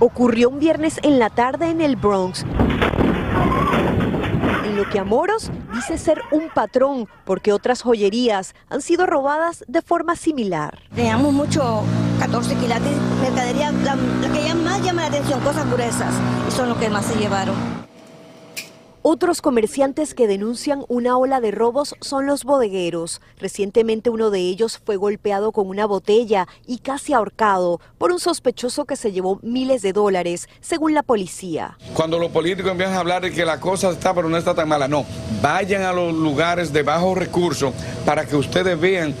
Ocurrió 0.00 0.48
un 0.48 0.58
viernes 0.58 0.98
en 1.02 1.18
la 1.18 1.30
tarde 1.30 1.70
en 1.70 1.80
el 1.80 1.96
Bronx 1.96 2.44
lo 4.78 4.88
que 4.88 5.00
a 5.00 5.04
Moros 5.04 5.50
dice 5.74 5.98
ser 5.98 6.22
un 6.30 6.50
patrón 6.50 7.08
porque 7.24 7.52
otras 7.52 7.82
joyerías 7.82 8.54
han 8.70 8.80
sido 8.80 9.06
robadas 9.06 9.64
de 9.66 9.82
forma 9.82 10.14
similar. 10.14 10.78
Teníamos 10.94 11.32
mucho 11.32 11.82
14 12.20 12.54
quilates, 12.54 12.96
mercadería, 13.20 13.72
la, 13.72 13.96
la 13.96 14.32
que 14.32 14.54
más 14.54 14.80
llama 14.80 15.02
la 15.02 15.08
atención, 15.08 15.40
cosas 15.40 15.68
gruesas, 15.68 16.14
y 16.46 16.52
son 16.52 16.68
lo 16.68 16.78
que 16.78 16.88
más 16.90 17.06
se 17.06 17.18
llevaron. 17.18 17.87
Otros 19.10 19.40
comerciantes 19.40 20.12
que 20.12 20.26
denuncian 20.26 20.84
una 20.86 21.16
ola 21.16 21.40
de 21.40 21.50
robos 21.50 21.94
son 22.02 22.26
los 22.26 22.44
bodegueros. 22.44 23.22
Recientemente 23.38 24.10
uno 24.10 24.28
de 24.28 24.40
ellos 24.40 24.78
fue 24.84 24.96
golpeado 24.96 25.50
con 25.50 25.66
una 25.66 25.86
botella 25.86 26.46
y 26.66 26.80
casi 26.80 27.14
ahorcado 27.14 27.80
por 27.96 28.12
un 28.12 28.20
sospechoso 28.20 28.84
que 28.84 28.96
se 28.96 29.10
llevó 29.10 29.40
miles 29.42 29.80
de 29.80 29.94
dólares, 29.94 30.46
según 30.60 30.92
la 30.92 31.02
policía. 31.02 31.78
Cuando 31.94 32.18
los 32.18 32.30
políticos 32.30 32.70
empiezan 32.70 32.96
a 32.96 33.00
hablar 33.00 33.22
de 33.22 33.32
que 33.32 33.46
la 33.46 33.58
cosa 33.58 33.88
está 33.88 34.12
pero 34.12 34.28
no 34.28 34.36
está 34.36 34.54
tan 34.54 34.68
mala, 34.68 34.86
no. 34.86 35.06
Vayan 35.40 35.84
a 35.84 35.94
los 35.94 36.12
lugares 36.12 36.70
de 36.70 36.82
bajos 36.82 37.16
recursos 37.16 37.72
para 38.04 38.26
que 38.26 38.36
ustedes 38.36 38.78
vean 38.78 39.14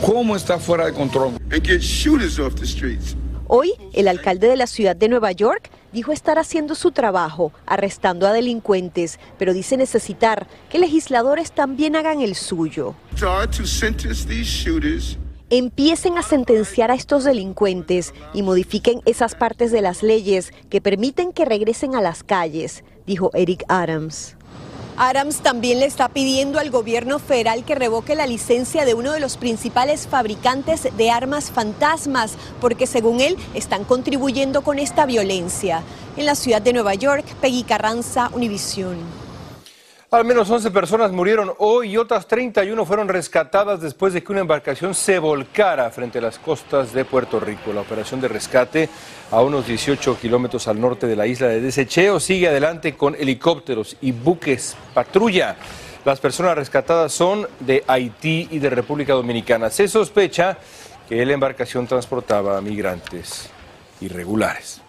cómo 0.00 0.34
está 0.34 0.58
fuera 0.58 0.86
de 0.86 0.94
control. 0.94 1.32
Hoy, 3.48 3.72
el 3.92 4.08
alcalde 4.08 4.48
de 4.48 4.56
la 4.56 4.66
ciudad 4.66 4.96
de 4.96 5.08
Nueva 5.08 5.30
York 5.30 5.70
dijo 5.92 6.10
estar 6.10 6.38
haciendo 6.38 6.74
su 6.74 6.90
trabajo, 6.90 7.52
arrestando 7.64 8.26
a 8.26 8.32
delincuentes, 8.32 9.20
pero 9.38 9.54
dice 9.54 9.76
necesitar 9.76 10.48
que 10.68 10.80
legisladores 10.80 11.52
también 11.52 11.94
hagan 11.94 12.20
el 12.20 12.34
suyo. 12.34 12.94
Empiecen 15.48 16.18
a 16.18 16.22
sentenciar 16.22 16.90
a 16.90 16.94
estos 16.94 17.22
delincuentes 17.22 18.14
y 18.34 18.42
modifiquen 18.42 19.00
esas 19.04 19.36
partes 19.36 19.70
de 19.70 19.80
las 19.80 20.02
leyes 20.02 20.52
que 20.68 20.80
permiten 20.80 21.32
que 21.32 21.44
regresen 21.44 21.94
a 21.94 22.00
las 22.00 22.24
calles, 22.24 22.82
dijo 23.06 23.30
Eric 23.32 23.64
Adams. 23.68 24.36
Adams 24.98 25.40
también 25.40 25.80
le 25.80 25.86
está 25.86 26.08
pidiendo 26.08 26.58
al 26.58 26.70
gobierno 26.70 27.18
federal 27.18 27.64
que 27.64 27.74
revoque 27.74 28.14
la 28.14 28.26
licencia 28.26 28.86
de 28.86 28.94
uno 28.94 29.12
de 29.12 29.20
los 29.20 29.36
principales 29.36 30.08
fabricantes 30.08 30.88
de 30.96 31.10
armas 31.10 31.50
fantasmas, 31.50 32.32
porque 32.62 32.86
según 32.86 33.20
él 33.20 33.36
están 33.54 33.84
contribuyendo 33.84 34.62
con 34.62 34.78
esta 34.78 35.04
violencia. 35.04 35.82
En 36.16 36.24
la 36.24 36.34
ciudad 36.34 36.62
de 36.62 36.72
Nueva 36.72 36.94
York, 36.94 37.26
Peggy 37.42 37.62
Carranza, 37.64 38.30
Univisión. 38.32 39.25
Al 40.08 40.24
menos 40.24 40.48
11 40.48 40.70
personas 40.70 41.10
murieron 41.10 41.52
hoy 41.58 41.90
y 41.90 41.96
otras 41.96 42.28
31 42.28 42.86
fueron 42.86 43.08
rescatadas 43.08 43.80
después 43.80 44.12
de 44.12 44.22
que 44.22 44.30
una 44.30 44.42
embarcación 44.42 44.94
se 44.94 45.18
volcara 45.18 45.90
frente 45.90 46.20
a 46.20 46.22
las 46.22 46.38
costas 46.38 46.92
de 46.92 47.04
Puerto 47.04 47.40
Rico. 47.40 47.72
La 47.72 47.80
operación 47.80 48.20
de 48.20 48.28
rescate 48.28 48.88
a 49.32 49.42
unos 49.42 49.66
18 49.66 50.16
kilómetros 50.20 50.68
al 50.68 50.80
norte 50.80 51.08
de 51.08 51.16
la 51.16 51.26
isla 51.26 51.48
de 51.48 51.60
Desecheo 51.60 52.20
sigue 52.20 52.46
adelante 52.46 52.94
con 52.94 53.16
helicópteros 53.16 53.96
y 54.00 54.12
buques 54.12 54.76
patrulla. 54.94 55.56
Las 56.04 56.20
personas 56.20 56.54
rescatadas 56.54 57.12
son 57.12 57.48
de 57.58 57.82
Haití 57.88 58.46
y 58.52 58.60
de 58.60 58.70
República 58.70 59.12
Dominicana. 59.12 59.70
Se 59.70 59.88
sospecha 59.88 60.56
que 61.08 61.26
la 61.26 61.32
embarcación 61.32 61.88
transportaba 61.88 62.60
migrantes 62.60 63.50
irregulares. 64.00 64.85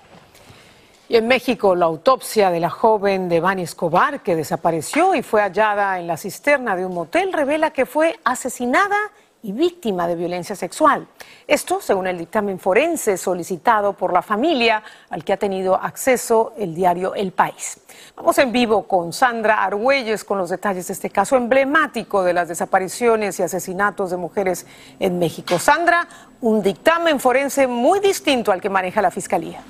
Y 1.10 1.16
en 1.16 1.26
México, 1.26 1.74
la 1.74 1.86
autopsia 1.86 2.52
de 2.52 2.60
la 2.60 2.70
joven 2.70 3.30
Devani 3.30 3.62
Escobar, 3.62 4.22
que 4.22 4.36
desapareció 4.36 5.16
y 5.16 5.22
fue 5.22 5.42
hallada 5.42 6.00
en 6.00 6.08
la 6.08 6.18
cisterna 6.18 6.76
de 6.76 6.86
un 6.86 6.94
motel, 6.94 7.32
revela 7.32 7.72
que 7.72 7.86
fue 7.86 8.20
asesinada 8.26 8.98
y 9.42 9.54
víctima 9.54 10.06
de 10.06 10.16
violencia 10.16 10.54
sexual. 10.54 11.08
Esto 11.48 11.80
según 11.80 12.08
el 12.08 12.18
dictamen 12.18 12.60
forense 12.60 13.16
solicitado 13.16 13.94
por 13.94 14.12
la 14.12 14.22
familia 14.22 14.84
al 15.10 15.24
que 15.24 15.32
ha 15.32 15.38
tenido 15.38 15.76
acceso 15.76 16.52
el 16.58 16.76
diario 16.76 17.16
El 17.16 17.32
País. 17.32 17.80
Vamos 18.18 18.38
en 18.40 18.52
vivo 18.52 18.86
con 18.86 19.14
Sandra 19.14 19.64
Argüelles 19.64 20.26
con 20.26 20.38
los 20.38 20.50
detalles 20.50 20.88
de 20.88 20.94
este 20.94 21.10
caso 21.10 21.38
emblemático 21.38 22.22
de 22.22 22.34
las 22.34 22.50
desapariciones 22.50 23.40
y 23.40 23.44
asesinatos 23.44 24.12
de 24.12 24.18
mujeres 24.18 24.66
en 25.00 25.20
México. 25.20 25.58
Sandra, 25.58 26.06
un 26.42 26.62
dictamen 26.62 27.22
forense 27.22 27.66
muy 27.66 28.02
distinto 28.02 28.52
al 28.52 28.60
que 28.60 28.70
maneja 28.70 29.02
la 29.02 29.12
Fiscalía. 29.12 29.64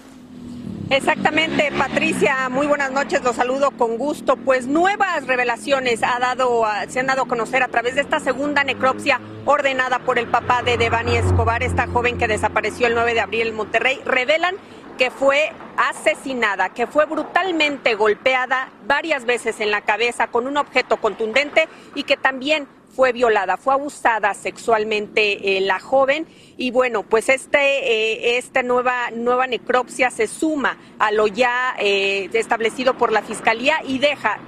Exactamente, 0.90 1.70
Patricia, 1.78 2.48
muy 2.48 2.66
buenas 2.66 2.92
noches, 2.92 3.22
los 3.22 3.36
saludo 3.36 3.72
con 3.72 3.98
gusto. 3.98 4.38
Pues 4.38 4.68
nuevas 4.68 5.28
revelaciones 5.28 6.02
ha 6.02 6.18
dado, 6.18 6.64
se 6.88 7.02
han 7.02 7.08
dado 7.08 7.24
a 7.24 7.28
conocer 7.28 7.62
a 7.62 7.68
través 7.68 7.96
de 7.96 8.02
esta 8.02 8.22
segunda 8.22 8.64
necropsia 8.64 9.20
ordenada 9.44 10.00
por 10.00 10.18
el 10.18 10.28
papá 10.28 10.64
de 10.64 10.78
Devani 10.78 11.18
Escobar, 11.18 11.62
esta 11.62 11.88
joven 11.88 12.18
que 12.18 12.30
desapareció 12.30 12.88
el 12.88 12.96
9 12.96 13.16
de 13.16 13.20
abril 13.20 13.48
en 13.48 13.56
Monterrey. 13.56 14.00
Revelan 14.06 14.56
que 14.98 15.12
fue 15.12 15.52
asesinada, 15.76 16.70
que 16.70 16.88
fue 16.88 17.06
brutalmente 17.06 17.96
golpeada 17.96 18.70
varias 18.88 19.26
veces 19.26 19.60
en 19.60 19.72
la 19.72 19.82
cabeza 19.82 20.28
con 20.28 20.48
un 20.48 20.56
objeto 20.56 20.98
contundente 20.98 21.68
y 21.96 22.04
que 22.04 22.16
también 22.16 22.66
fue 22.90 23.12
violada, 23.12 23.58
fue 23.58 23.74
abusada 23.74 24.34
sexualmente 24.34 25.58
eh, 25.58 25.62
la 25.62 25.80
joven. 25.80 26.26
Y 26.58 26.72
bueno, 26.72 27.04
pues 27.04 27.30
este, 27.30 27.58
eh, 27.58 28.38
esta 28.38 28.64
nueva, 28.64 29.12
nueva 29.12 29.48
necropsia 29.48 30.10
se 30.10 30.28
suma 30.28 30.78
a 31.00 31.12
lo 31.12 31.28
ya 31.28 31.76
eh, 31.80 32.30
establecido 32.34 32.98
por 32.98 33.12
la 33.12 33.22
Fiscalía 33.22 33.78
y 33.86 34.00
deja, 34.00 34.40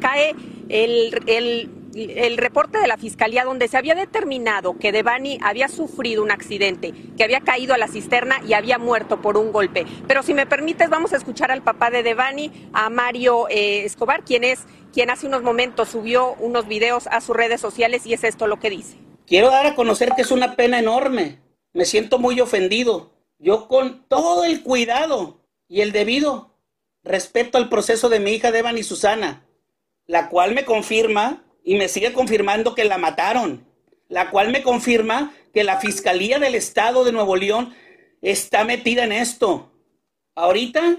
cae 0.00 0.34
el, 0.68 1.22
el 1.26 1.81
el 1.94 2.36
reporte 2.36 2.78
de 2.78 2.86
la 2.86 2.96
fiscalía 2.96 3.44
donde 3.44 3.68
se 3.68 3.76
había 3.76 3.94
determinado 3.94 4.78
que 4.78 4.92
Devani 4.92 5.38
había 5.42 5.68
sufrido 5.68 6.22
un 6.22 6.30
accidente, 6.30 6.92
que 7.16 7.24
había 7.24 7.40
caído 7.40 7.74
a 7.74 7.78
la 7.78 7.88
cisterna 7.88 8.40
y 8.46 8.54
había 8.54 8.78
muerto 8.78 9.20
por 9.20 9.36
un 9.36 9.52
golpe. 9.52 9.86
Pero 10.06 10.22
si 10.22 10.34
me 10.34 10.46
permites, 10.46 10.88
vamos 10.88 11.12
a 11.12 11.16
escuchar 11.16 11.50
al 11.50 11.62
papá 11.62 11.90
de 11.90 12.02
Devani, 12.02 12.50
a 12.72 12.90
Mario 12.90 13.48
eh, 13.48 13.84
Escobar, 13.84 14.24
quien 14.24 14.44
es 14.44 14.60
quien 14.92 15.10
hace 15.10 15.26
unos 15.26 15.42
momentos 15.42 15.88
subió 15.88 16.34
unos 16.34 16.68
videos 16.68 17.06
a 17.06 17.20
sus 17.20 17.34
redes 17.34 17.60
sociales 17.60 18.06
y 18.06 18.12
es 18.12 18.24
esto 18.24 18.46
lo 18.46 18.60
que 18.60 18.70
dice. 18.70 18.98
Quiero 19.26 19.50
dar 19.50 19.66
a 19.66 19.74
conocer 19.74 20.12
que 20.14 20.22
es 20.22 20.30
una 20.30 20.54
pena 20.54 20.78
enorme. 20.78 21.40
Me 21.72 21.86
siento 21.86 22.18
muy 22.18 22.40
ofendido. 22.40 23.12
Yo 23.38 23.68
con 23.68 24.04
todo 24.08 24.44
el 24.44 24.62
cuidado 24.62 25.40
y 25.66 25.80
el 25.80 25.92
debido 25.92 26.54
respeto 27.02 27.58
al 27.58 27.68
proceso 27.68 28.08
de 28.08 28.20
mi 28.20 28.32
hija 28.32 28.52
Devani 28.52 28.82
Susana, 28.82 29.46
la 30.06 30.28
cual 30.28 30.54
me 30.54 30.64
confirma 30.64 31.42
y 31.64 31.76
me 31.76 31.88
sigue 31.88 32.12
confirmando 32.12 32.74
que 32.74 32.84
la 32.84 32.98
mataron, 32.98 33.66
la 34.08 34.30
cual 34.30 34.50
me 34.50 34.62
confirma 34.62 35.34
que 35.52 35.64
la 35.64 35.78
Fiscalía 35.78 36.38
del 36.38 36.54
Estado 36.54 37.04
de 37.04 37.12
Nuevo 37.12 37.36
León 37.36 37.74
está 38.20 38.64
metida 38.64 39.04
en 39.04 39.12
esto. 39.12 39.70
Ahorita 40.34 40.98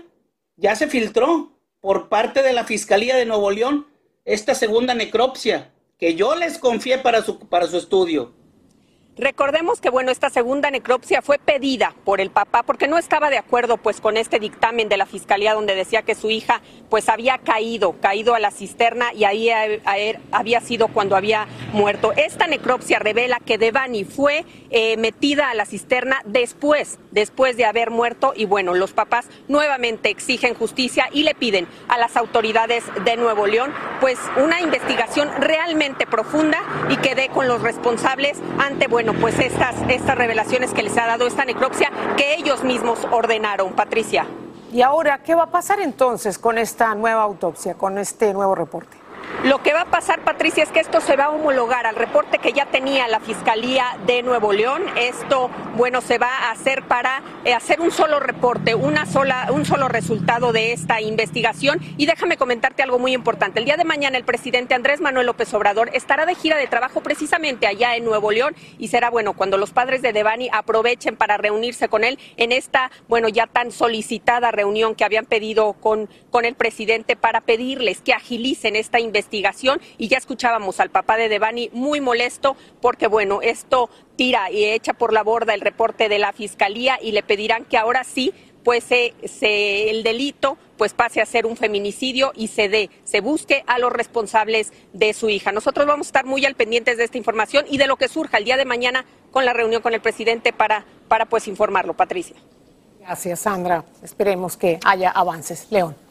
ya 0.55 0.75
se 0.75 0.87
filtró 0.87 1.51
por 1.81 2.09
parte 2.09 2.43
de 2.43 2.53
la 2.53 2.63
Fiscalía 2.63 3.15
de 3.15 3.25
Nuevo 3.25 3.51
León 3.51 3.87
esta 4.25 4.55
segunda 4.55 4.93
necropsia 4.93 5.71
que 5.97 6.15
yo 6.15 6.35
les 6.35 6.57
confié 6.57 6.97
para 6.97 7.23
su, 7.23 7.39
para 7.39 7.67
su 7.67 7.77
estudio. 7.77 8.33
Recordemos 9.15 9.79
que 9.79 9.91
bueno, 9.91 10.09
esta 10.09 10.31
segunda 10.31 10.71
necropsia 10.71 11.21
fue 11.21 11.37
pedida 11.37 11.93
por 12.03 12.19
el 12.19 12.31
papá 12.31 12.63
porque 12.63 12.87
no 12.87 12.97
estaba 12.97 13.29
de 13.29 13.37
acuerdo 13.37 13.77
pues 13.77 14.01
con 14.01 14.17
este 14.17 14.39
dictamen 14.39 14.89
de 14.89 14.97
la 14.97 15.05
fiscalía 15.05 15.53
donde 15.53 15.75
decía 15.75 16.01
que 16.01 16.15
su 16.15 16.31
hija 16.31 16.61
pues 16.89 17.09
había 17.09 17.37
caído, 17.37 17.93
caído 18.01 18.33
a 18.33 18.39
la 18.39 18.49
cisterna 18.49 19.13
y 19.13 19.25
ahí 19.25 19.51
había 20.31 20.61
sido 20.61 20.87
cuando 20.87 21.15
había 21.15 21.47
muerto. 21.73 22.11
Esta 22.13 22.47
necropsia 22.47 22.97
revela 22.97 23.39
que 23.39 23.59
Devani 23.59 24.03
fue 24.03 24.45
eh, 24.71 24.97
metida 24.97 25.51
a 25.51 25.53
la 25.53 25.67
cisterna 25.67 26.23
después, 26.25 26.97
después 27.13 27.55
de 27.55 27.65
haber 27.65 27.91
muerto 27.91 28.33
y 28.35 28.45
bueno, 28.45 28.73
los 28.73 28.91
papás 28.91 29.27
nuevamente 29.47 30.09
exigen 30.09 30.55
justicia 30.55 31.05
y 31.11 31.23
le 31.23 31.35
piden 31.35 31.67
a 31.87 31.97
las 31.97 32.17
autoridades 32.17 32.83
de 33.05 33.15
Nuevo 33.15 33.47
León 33.47 33.71
pues 34.01 34.19
una 34.37 34.59
investigación 34.59 35.29
realmente 35.39 36.05
profunda 36.05 36.59
y 36.89 36.97
que 36.97 37.15
dé 37.15 37.29
con 37.29 37.47
los 37.47 37.61
responsables 37.61 38.39
ante 38.59 38.87
bueno 38.87 39.13
pues 39.13 39.39
estas, 39.39 39.75
estas 39.89 40.17
revelaciones 40.17 40.73
que 40.73 40.83
les 40.83 40.97
ha 40.97 41.05
dado 41.05 41.27
esta 41.27 41.45
necropsia 41.45 41.91
que 42.17 42.35
ellos 42.35 42.63
mismos 42.63 42.99
ordenaron, 43.11 43.73
Patricia. 43.73 44.25
¿Y 44.71 44.81
ahora 44.81 45.21
qué 45.21 45.35
va 45.35 45.43
a 45.43 45.51
pasar 45.51 45.79
entonces 45.79 46.39
con 46.39 46.57
esta 46.57 46.95
nueva 46.95 47.21
autopsia, 47.21 47.75
con 47.75 47.99
este 47.99 48.33
nuevo 48.33 48.55
reporte? 48.55 49.02
Lo 49.41 49.61
que 49.61 49.73
va 49.73 49.81
a 49.81 49.85
pasar, 49.85 50.21
Patricia, 50.21 50.63
es 50.63 50.71
que 50.71 50.79
esto 50.79 51.01
se 51.01 51.17
va 51.17 51.25
a 51.25 51.29
homologar 51.29 51.85
al 51.85 51.95
reporte 51.95 52.37
que 52.37 52.53
ya 52.53 52.65
tenía 52.65 53.09
la 53.09 53.19
Fiscalía 53.19 53.97
de 54.05 54.23
Nuevo 54.23 54.53
León. 54.53 54.83
Esto, 54.95 55.49
bueno, 55.75 55.99
se 55.99 56.17
va 56.17 56.29
a 56.29 56.51
hacer 56.51 56.83
para 56.83 57.21
eh, 57.43 57.53
hacer 57.53 57.81
un 57.81 57.91
solo 57.91 58.21
reporte, 58.21 58.73
una 58.73 59.05
sola, 59.05 59.49
un 59.51 59.65
solo 59.65 59.89
resultado 59.89 60.53
de 60.53 60.71
esta 60.71 61.01
investigación. 61.01 61.81
Y 61.97 62.05
déjame 62.05 62.37
comentarte 62.37 62.83
algo 62.83 62.99
muy 62.99 63.13
importante. 63.13 63.59
El 63.59 63.65
día 63.65 63.75
de 63.75 63.83
mañana 63.83 64.17
el 64.17 64.23
presidente 64.23 64.75
Andrés 64.75 65.01
Manuel 65.01 65.25
López 65.25 65.53
Obrador 65.53 65.89
estará 65.91 66.25
de 66.25 66.35
gira 66.35 66.55
de 66.55 66.67
trabajo 66.67 67.01
precisamente 67.01 67.67
allá 67.67 67.97
en 67.97 68.05
Nuevo 68.05 68.31
León 68.31 68.55
y 68.79 68.87
será 68.87 69.09
bueno 69.09 69.33
cuando 69.33 69.57
los 69.57 69.71
padres 69.71 70.01
de 70.01 70.13
Devani 70.13 70.49
aprovechen 70.53 71.17
para 71.17 71.35
reunirse 71.35 71.89
con 71.89 72.05
él 72.05 72.17
en 72.37 72.53
esta, 72.53 72.91
bueno, 73.09 73.27
ya 73.27 73.47
tan 73.47 73.73
solicitada 73.73 74.51
reunión 74.51 74.95
que 74.95 75.03
habían 75.03 75.25
pedido 75.25 75.73
con, 75.73 76.07
con 76.31 76.45
el 76.45 76.55
presidente 76.55 77.17
para 77.17 77.41
pedirles 77.41 77.99
que 77.99 78.13
agilicen 78.13 78.77
esta 78.77 79.01
investigación 79.01 79.22
y 79.97 80.07
ya 80.07 80.17
escuchábamos 80.17 80.79
al 80.79 80.89
papá 80.89 81.17
de 81.17 81.29
Devani 81.29 81.69
muy 81.73 82.01
molesto 82.01 82.55
porque, 82.81 83.07
bueno, 83.07 83.41
esto 83.41 83.89
tira 84.15 84.51
y 84.51 84.65
echa 84.65 84.93
por 84.93 85.13
la 85.13 85.23
borda 85.23 85.53
el 85.53 85.61
reporte 85.61 86.09
de 86.09 86.19
la 86.19 86.33
fiscalía 86.33 86.99
y 87.01 87.11
le 87.11 87.23
pedirán 87.23 87.65
que 87.65 87.77
ahora 87.77 88.03
sí 88.03 88.33
pues 88.63 88.85
el 88.91 90.03
delito 90.03 90.57
pues 90.77 90.93
pase 90.93 91.21
a 91.21 91.25
ser 91.25 91.45
un 91.45 91.57
feminicidio 91.57 92.31
y 92.35 92.47
se 92.47 92.69
dé, 92.69 92.89
se 93.03 93.19
busque 93.19 93.63
a 93.67 93.77
los 93.77 93.91
responsables 93.91 94.71
de 94.93 95.13
su 95.13 95.29
hija. 95.29 95.51
Nosotros 95.51 95.85
vamos 95.85 96.07
a 96.07 96.09
estar 96.09 96.25
muy 96.25 96.45
al 96.45 96.55
pendientes 96.55 96.97
de 96.97 97.03
esta 97.03 97.17
información 97.17 97.65
y 97.69 97.77
de 97.77 97.87
lo 97.87 97.97
que 97.97 98.07
surja 98.07 98.37
el 98.37 98.45
día 98.45 98.57
de 98.57 98.65
mañana 98.65 99.05
con 99.31 99.45
la 99.45 99.53
reunión 99.53 99.81
con 99.81 99.93
el 99.93 100.01
presidente 100.01 100.53
para, 100.53 100.85
para 101.07 101.25
pues 101.25 101.47
informarlo. 101.47 101.93
Patricia. 101.93 102.35
Gracias, 103.01 103.41
Sandra. 103.41 103.83
Esperemos 104.01 104.55
que 104.55 104.79
haya 104.85 105.09
avances. 105.09 105.67
León. 105.69 106.02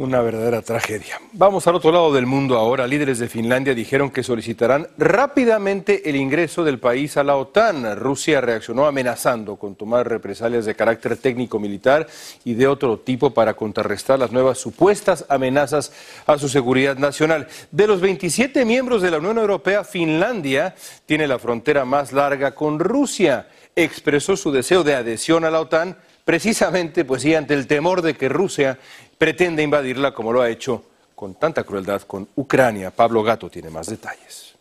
Una 0.00 0.22
verdadera 0.22 0.62
tragedia. 0.62 1.20
Vamos 1.34 1.66
al 1.66 1.74
otro 1.74 1.92
lado 1.92 2.10
del 2.10 2.24
mundo 2.24 2.56
ahora. 2.56 2.86
Líderes 2.86 3.18
de 3.18 3.28
Finlandia 3.28 3.74
dijeron 3.74 4.08
que 4.08 4.22
solicitarán 4.22 4.88
rápidamente 4.96 6.08
el 6.08 6.16
ingreso 6.16 6.64
del 6.64 6.78
país 6.78 7.18
a 7.18 7.22
la 7.22 7.36
OTAN. 7.36 7.96
Rusia 7.96 8.40
reaccionó 8.40 8.86
amenazando 8.86 9.56
con 9.56 9.74
tomar 9.74 10.08
represalias 10.08 10.64
de 10.64 10.74
carácter 10.74 11.18
técnico-militar 11.18 12.06
y 12.46 12.54
de 12.54 12.66
otro 12.66 12.98
tipo 13.00 13.34
para 13.34 13.52
contrarrestar 13.52 14.18
las 14.18 14.32
nuevas 14.32 14.56
supuestas 14.56 15.26
amenazas 15.28 15.92
a 16.24 16.38
su 16.38 16.48
seguridad 16.48 16.96
nacional. 16.96 17.46
De 17.70 17.86
los 17.86 18.00
27 18.00 18.64
miembros 18.64 19.02
de 19.02 19.10
la 19.10 19.18
Unión 19.18 19.36
Europea, 19.36 19.84
Finlandia 19.84 20.74
tiene 21.04 21.28
la 21.28 21.38
frontera 21.38 21.84
más 21.84 22.14
larga 22.14 22.54
con 22.54 22.78
Rusia. 22.78 23.48
Expresó 23.76 24.34
su 24.38 24.50
deseo 24.50 24.82
de 24.82 24.94
adhesión 24.94 25.44
a 25.44 25.50
la 25.50 25.60
OTAN 25.60 25.98
precisamente 26.24 27.04
pues 27.04 27.22
sí 27.22 27.34
ante 27.34 27.54
el 27.54 27.66
temor 27.66 28.02
de 28.02 28.14
que 28.14 28.28
Rusia 28.28 28.78
pretende 29.18 29.62
invadirla 29.62 30.12
como 30.12 30.32
lo 30.32 30.42
ha 30.42 30.48
hecho 30.48 30.84
con 31.14 31.34
tanta 31.34 31.64
crueldad 31.64 32.02
con 32.02 32.28
Ucrania. 32.36 32.90
Pablo 32.90 33.22
Gato 33.22 33.50
tiene 33.50 33.68
más 33.70 33.88
detalles. 33.88 34.54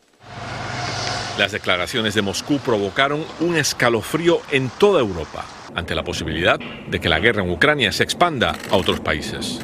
Las 1.38 1.54
declaraciones 1.54 2.14
de 2.16 2.22
Moscú 2.22 2.60
provocaron 2.60 3.24
un 3.40 3.56
escalofrío 3.56 4.42
en 4.52 4.70
toda 4.78 5.00
Europa 5.00 5.46
ante 5.74 5.96
la 5.96 6.04
posibilidad 6.04 6.60
de 6.60 7.00
que 7.00 7.08
la 7.08 7.20
guerra 7.20 7.44
en 7.44 7.50
Ucrania 7.50 7.94
se 7.94 8.04
expanda 8.04 8.58
a 8.70 8.76
otros 8.76 9.00
países. 9.00 9.62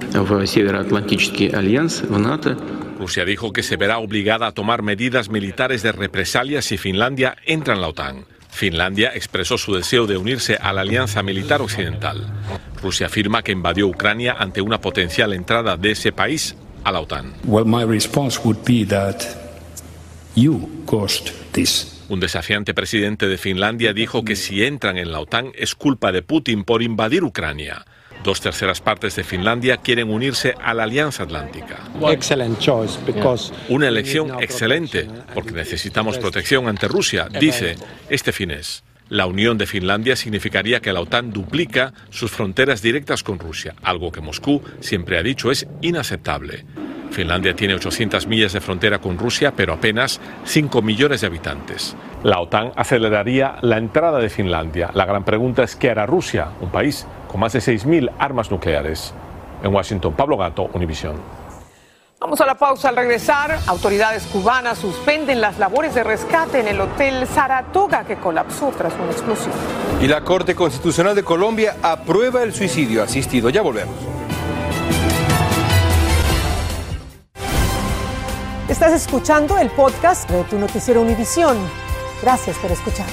Rusia 2.97 3.25
dijo 3.25 3.51
que 3.51 3.63
se 3.63 3.75
verá 3.75 3.97
obligada 3.97 4.47
a 4.47 4.51
tomar 4.53 4.83
medidas 4.83 5.29
militares 5.29 5.83
de 5.83 5.91
represalia 5.91 6.61
si 6.61 6.77
Finlandia 6.77 7.35
entra 7.45 7.73
en 7.73 7.81
la 7.81 7.89
OTAN. 7.89 8.25
Finlandia 8.55 9.11
expresó 9.13 9.57
su 9.57 9.75
deseo 9.75 10.07
de 10.07 10.17
unirse 10.17 10.55
a 10.55 10.71
la 10.71 10.81
alianza 10.81 11.21
militar 11.21 11.61
occidental. 11.61 12.25
Rusia 12.81 13.07
afirma 13.07 13.43
que 13.43 13.51
invadió 13.51 13.87
Ucrania 13.87 14.35
ante 14.39 14.61
una 14.61 14.79
potencial 14.79 15.33
entrada 15.33 15.75
de 15.75 15.91
ese 15.91 16.13
país 16.13 16.55
a 16.85 16.91
la 16.91 17.01
OTAN. 17.01 17.33
Un 22.07 22.19
desafiante 22.19 22.73
presidente 22.73 23.27
de 23.27 23.37
Finlandia 23.37 23.91
dijo 23.93 24.23
que 24.23 24.35
si 24.35 24.63
entran 24.63 24.97
en 24.97 25.11
la 25.11 25.19
OTAN 25.19 25.51
es 25.55 25.75
culpa 25.75 26.11
de 26.11 26.21
Putin 26.21 26.63
por 26.63 26.81
invadir 26.81 27.23
Ucrania. 27.23 27.85
Dos 28.25 28.41
terceras 28.41 28.81
partes 28.81 29.15
de 29.15 29.23
Finlandia 29.23 29.77
quieren 29.77 30.09
unirse 30.09 30.55
a 30.59 30.73
la 30.73 30.85
Alianza 30.85 31.21
Atlántica. 31.21 31.77
Una 33.69 33.87
elección 33.87 34.41
excelente, 34.41 35.07
porque 35.35 35.51
necesitamos 35.51 36.17
protección 36.17 36.67
ante 36.67 36.87
Rusia, 36.87 37.29
dice 37.29 37.75
este 38.09 38.31
finés. 38.31 38.83
La 39.09 39.27
unión 39.27 39.59
de 39.59 39.67
Finlandia 39.67 40.15
significaría 40.15 40.79
que 40.79 40.91
la 40.91 41.01
OTAN 41.01 41.31
duplica 41.31 41.93
sus 42.09 42.31
fronteras 42.31 42.81
directas 42.81 43.21
con 43.21 43.37
Rusia, 43.37 43.75
algo 43.83 44.11
que 44.11 44.21
Moscú 44.21 44.59
siempre 44.79 45.19
ha 45.19 45.23
dicho 45.23 45.51
es 45.51 45.67
inaceptable. 45.81 46.65
Finlandia 47.11 47.55
tiene 47.55 47.75
800 47.75 48.25
millas 48.25 48.53
de 48.53 48.59
frontera 48.59 48.99
con 48.99 49.19
Rusia, 49.19 49.53
pero 49.55 49.73
apenas 49.73 50.19
5 50.45 50.81
millones 50.81 51.21
de 51.21 51.27
habitantes. 51.27 51.95
La 52.25 52.39
OTAN 52.39 52.71
aceleraría 52.75 53.57
la 53.61 53.77
entrada 53.77 54.17
de 54.17 54.29
Finlandia. 54.29 54.89
La 54.95 55.05
gran 55.05 55.23
pregunta 55.23 55.61
es 55.61 55.75
qué 55.75 55.91
hará 55.91 56.07
Rusia, 56.07 56.47
un 56.59 56.69
país 56.69 57.05
con 57.27 57.39
más 57.39 57.53
de 57.53 57.59
6.000 57.59 58.13
armas 58.17 58.49
nucleares. 58.49 59.13
En 59.61 59.71
Washington, 59.71 60.15
Pablo 60.15 60.35
Gato, 60.35 60.67
Univisión. 60.73 61.17
Vamos 62.19 62.41
a 62.41 62.47
la 62.47 62.55
pausa 62.55 62.89
al 62.89 62.95
regresar. 62.95 63.59
Autoridades 63.67 64.25
cubanas 64.25 64.79
suspenden 64.79 65.39
las 65.39 65.59
labores 65.59 65.93
de 65.93 66.03
rescate 66.03 66.61
en 66.61 66.67
el 66.67 66.81
hotel 66.81 67.27
Saratoga 67.27 68.05
que 68.05 68.15
colapsó 68.15 68.73
tras 68.75 68.95
una 68.95 69.11
explosión. 69.11 69.53
Y 70.01 70.07
la 70.07 70.21
Corte 70.21 70.55
Constitucional 70.55 71.13
de 71.13 71.23
Colombia 71.23 71.75
aprueba 71.83 72.41
el 72.41 72.55
suicidio 72.55 73.03
asistido. 73.03 73.51
Ya 73.51 73.61
volvemos. 73.61 73.93
Estás 78.67 78.93
escuchando 78.93 79.59
el 79.59 79.69
podcast 79.69 80.27
de 80.27 80.43
tu 80.45 80.57
noticiero 80.57 81.01
Univisión. 81.01 81.84
Gracias 82.21 82.57
por 82.57 82.71
escuchar. 82.71 83.07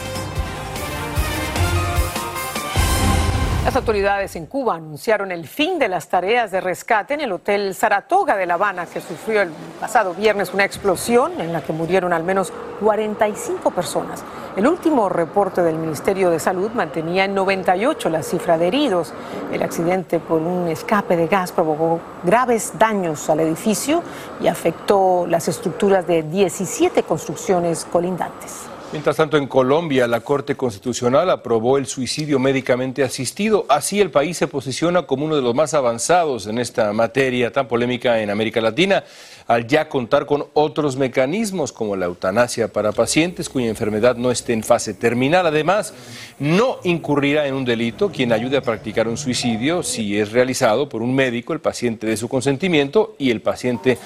Las 3.65 3.77
autoridades 3.77 4.35
en 4.35 4.47
Cuba 4.47 4.75
anunciaron 4.75 5.31
el 5.31 5.47
fin 5.47 5.79
de 5.79 5.87
las 5.87 6.09
tareas 6.09 6.51
de 6.51 6.61
rescate 6.61 7.15
en 7.15 7.21
el 7.21 7.31
Hotel 7.31 7.75
Saratoga 7.77 8.37
de 8.37 8.45
La 8.45 8.55
Habana, 8.55 8.87
que 8.87 9.01
sufrió 9.01 9.41
el 9.41 9.51
pasado 9.81 10.15
viernes 10.15 10.53
una 10.53 10.65
explosión 10.65 11.41
en 11.41 11.53
la 11.53 11.63
que 11.63 11.73
murieron 11.73 12.13
al 12.13 12.25
menos 12.25 12.53
45 12.81 13.71
personas. 13.71 14.25
El 14.57 14.67
último 14.67 15.09
reporte 15.09 15.63
del 15.63 15.77
Ministerio 15.77 16.31
de 16.31 16.41
Salud 16.41 16.73
mantenía 16.73 17.25
en 17.25 17.35
98 17.37 18.11
la 18.11 18.25
cifra 18.25 18.59
de 18.59 18.67
heridos. 18.67 19.15
El 19.53 19.63
accidente 19.63 20.19
por 20.19 20.43
un 20.43 20.67
escape 20.67 21.17
de 21.17 21.29
gas 21.29 21.53
provocó 21.53 22.01
graves 22.25 22.73
daños 22.79 23.31
al 23.31 23.41
edificio 23.41 24.03
y 24.41 24.49
afectó 24.49 25.25
las 25.29 25.47
estructuras 25.47 26.05
de 26.05 26.25
17 26.25 27.05
construcciones 27.05 27.85
colindantes. 27.85 28.72
Mientras 28.93 29.17
tanto, 29.17 29.39
en 29.39 29.47
Colombia, 29.47 30.07
la 30.07 30.21
Corte 30.21 30.55
Constitucional 30.55 31.31
aprobó 31.31 31.79
el 31.79 31.87
suicidio 31.87 32.39
médicamente 32.39 33.03
asistido. 33.03 33.65
Así, 33.71 34.03
el 34.03 34.11
país 34.11 34.37
se 34.37 34.49
posiciona 34.49 35.05
como 35.05 35.25
uno 35.25 35.35
de 35.35 35.41
los 35.41 35.55
más 35.55 35.73
avanzados 35.73 36.47
en 36.47 36.59
esta 36.59 36.93
materia 36.93 37.51
tan 37.51 37.69
polémica 37.69 38.21
en 38.21 38.29
América 38.29 38.61
Latina, 38.61 39.03
al 39.47 39.67
ya 39.67 39.89
contar 39.89 40.27
con 40.27 40.45
otros 40.53 40.99
mecanismos 40.99 41.73
como 41.73 41.97
la 41.97 42.05
eutanasia 42.05 42.71
para 42.71 42.93
pacientes 42.93 43.49
cuya 43.49 43.69
enfermedad 43.69 44.17
no 44.17 44.31
esté 44.31 44.53
en 44.53 44.63
fase 44.63 44.93
terminal. 44.93 45.47
Además, 45.47 45.95
no 46.39 46.77
incurrirá 46.85 47.47
en 47.47 47.55
un 47.55 47.65
delito 47.65 48.11
quien 48.11 48.31
ayude 48.31 48.59
a 48.59 48.63
practicar 48.63 49.09
un 49.09 49.17
suicidio 49.17 49.83
si 49.83 50.19
es 50.19 50.33
realizado 50.33 50.91
por 50.91 51.01
un 51.01 51.15
médico, 51.15 51.55
el 51.55 51.61
paciente 51.61 52.07
de 52.07 52.19
su 52.19 52.29
consentimiento 52.29 53.17
y 53.19 53.31
el 53.31 53.41
paciente 53.41 53.97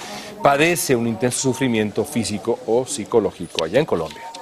padece 0.45 0.95
un 0.95 1.09
intenso 1.09 1.41
sufrimiento 1.41 2.05
físico 2.05 2.61
o 2.69 2.87
psicológico 2.87 3.65
allá 3.65 3.81
en 3.81 3.85
Colombia. 3.85 4.36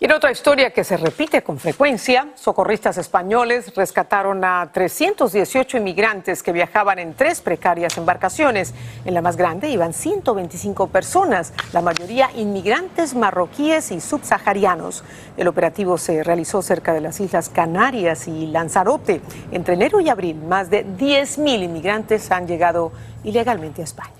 Y 0.00 0.04
en 0.04 0.12
otra 0.12 0.30
historia 0.30 0.70
que 0.70 0.84
se 0.84 0.96
repite 0.96 1.42
con 1.42 1.58
frecuencia, 1.58 2.28
socorristas 2.36 2.98
españoles 2.98 3.74
rescataron 3.74 4.44
a 4.44 4.70
318 4.72 5.76
inmigrantes 5.76 6.44
que 6.44 6.52
viajaban 6.52 7.00
en 7.00 7.14
tres 7.14 7.40
precarias 7.40 7.98
embarcaciones. 7.98 8.74
En 9.04 9.14
la 9.14 9.22
más 9.22 9.36
grande 9.36 9.70
iban 9.70 9.92
125 9.92 10.86
personas, 10.86 11.52
la 11.72 11.82
mayoría 11.82 12.30
inmigrantes 12.36 13.16
marroquíes 13.16 13.90
y 13.90 14.00
subsaharianos. 14.00 15.02
El 15.36 15.48
operativo 15.48 15.98
se 15.98 16.22
realizó 16.22 16.62
cerca 16.62 16.92
de 16.92 17.00
las 17.00 17.18
Islas 17.18 17.48
Canarias 17.48 18.28
y 18.28 18.46
Lanzarote. 18.46 19.20
Entre 19.50 19.74
enero 19.74 19.98
y 19.98 20.10
abril, 20.10 20.36
más 20.36 20.70
de 20.70 20.86
10.000 20.86 21.64
inmigrantes 21.64 22.30
han 22.30 22.46
llegado 22.46 22.92
ilegalmente 23.24 23.80
a 23.80 23.84
España. 23.84 24.17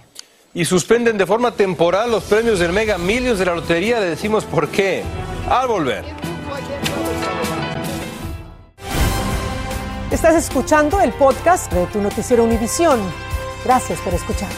Y 0.59 0.65
suspenden 0.65 1.17
de 1.17 1.25
forma 1.25 1.53
temporal 1.53 2.11
los 2.11 2.25
premios 2.25 2.59
del 2.59 2.73
Mega 2.73 2.99
Millions 2.99 3.39
de 3.39 3.45
la 3.45 3.55
lotería. 3.55 4.01
Le 4.01 4.07
decimos 4.07 4.45
por 4.45 4.67
qué 4.67 5.05
al 5.49 5.69
volver. 5.69 6.05
Estás 10.11 10.35
escuchando 10.35 11.01
el 11.01 11.13
podcast 11.13 11.73
de 11.73 11.87
tu 11.87 12.01
noticiero 12.01 12.43
Univisión. 12.43 12.99
Gracias 13.65 14.01
por 14.01 14.13
escuchar. 14.13 14.51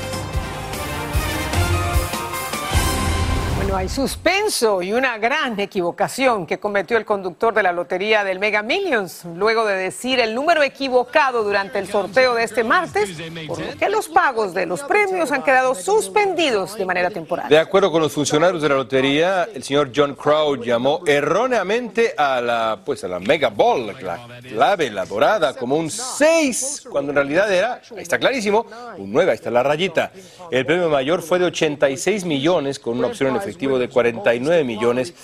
Bueno, 3.70 3.82
hay 3.82 3.88
suspenso 3.88 4.82
y 4.82 4.92
una 4.92 5.16
gran 5.18 5.60
equivocación 5.60 6.44
que 6.44 6.58
cometió 6.58 6.98
el 6.98 7.04
conductor 7.04 7.54
de 7.54 7.62
la 7.62 7.70
lotería 7.70 8.24
del 8.24 8.40
Mega 8.40 8.64
Millions 8.64 9.24
luego 9.36 9.64
de 9.64 9.76
decir 9.76 10.18
el 10.18 10.34
número 10.34 10.64
equivocado 10.64 11.44
durante 11.44 11.78
el 11.78 11.86
sorteo 11.86 12.34
de 12.34 12.42
este 12.42 12.64
martes, 12.64 13.10
por 13.46 13.60
lo 13.60 13.76
que 13.78 13.88
los 13.88 14.08
pagos 14.08 14.54
de 14.54 14.66
los 14.66 14.82
premios 14.82 15.30
han 15.30 15.44
quedado 15.44 15.76
suspendidos 15.76 16.76
de 16.76 16.84
manera 16.84 17.10
temporal. 17.10 17.48
De 17.48 17.58
acuerdo 17.58 17.92
con 17.92 18.02
los 18.02 18.12
funcionarios 18.12 18.60
de 18.60 18.70
la 18.70 18.74
lotería, 18.74 19.48
el 19.54 19.62
señor 19.62 19.92
John 19.94 20.16
Crow 20.16 20.56
llamó 20.56 21.02
erróneamente 21.06 22.12
a 22.18 22.40
la, 22.40 22.80
pues 22.84 23.04
a 23.04 23.08
la 23.08 23.20
Mega 23.20 23.50
Ball, 23.50 23.86
la 23.86 23.94
clave, 23.94 24.90
la 24.90 25.06
dorada, 25.06 25.54
como 25.54 25.76
un 25.76 25.90
6, 25.90 26.88
cuando 26.90 27.12
en 27.12 27.16
realidad 27.16 27.52
era, 27.52 27.74
ahí 27.74 28.02
está 28.02 28.18
clarísimo, 28.18 28.66
un 28.98 29.12
9, 29.12 29.30
ahí 29.30 29.36
está 29.36 29.52
la 29.52 29.62
rayita. 29.62 30.10
El 30.50 30.66
premio 30.66 30.88
mayor 30.88 31.22
fue 31.22 31.38
de 31.38 31.44
86 31.44 32.24
millones 32.24 32.80
con 32.80 32.98
una 32.98 33.06
opción 33.06 33.30
en 33.30 33.36
efectivo 33.36 33.59
de 33.68 33.88
49 33.88 34.64
millones. 34.64 35.14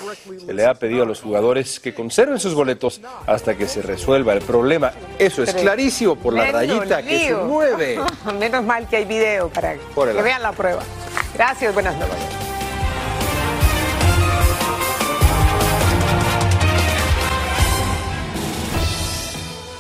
Se 0.45 0.53
le 0.53 0.67
ha 0.67 0.75
pedido 0.75 1.03
a 1.03 1.07
los 1.07 1.21
jugadores 1.21 1.81
que 1.81 1.95
conserven 1.95 2.39
sus 2.39 2.55
boletos 2.55 3.01
hasta 3.27 3.57
que 3.57 3.67
se 3.67 3.83
resuelva 3.83 4.33
el 4.33 4.43
problema. 4.43 4.93
Eso 5.19 5.43
es 5.43 5.55
clarísimo 5.55 6.17
por 6.17 6.35
la 6.35 6.51
rayita 6.51 7.03
que 7.03 7.35
un 7.35 7.49
9. 7.49 8.01
Menos 8.39 8.65
mal 8.65 8.87
que 8.89 8.97
hay 8.97 9.05
video 9.05 9.49
para 9.49 9.75
que 9.75 10.23
vean 10.23 10.43
la 10.43 10.53
prueba. 10.53 10.83
Gracias, 11.35 11.73
buenas 11.75 11.97
noches. 11.97 12.47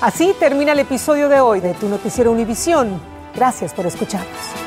Así 0.00 0.34
termina 0.38 0.72
el 0.72 0.78
episodio 0.80 1.28
de 1.28 1.40
hoy 1.40 1.60
de 1.60 1.72
Tu 1.74 1.88
Noticiero 1.88 2.30
Univisión. 2.30 3.00
Gracias 3.34 3.72
por 3.72 3.86
escucharnos. 3.86 4.65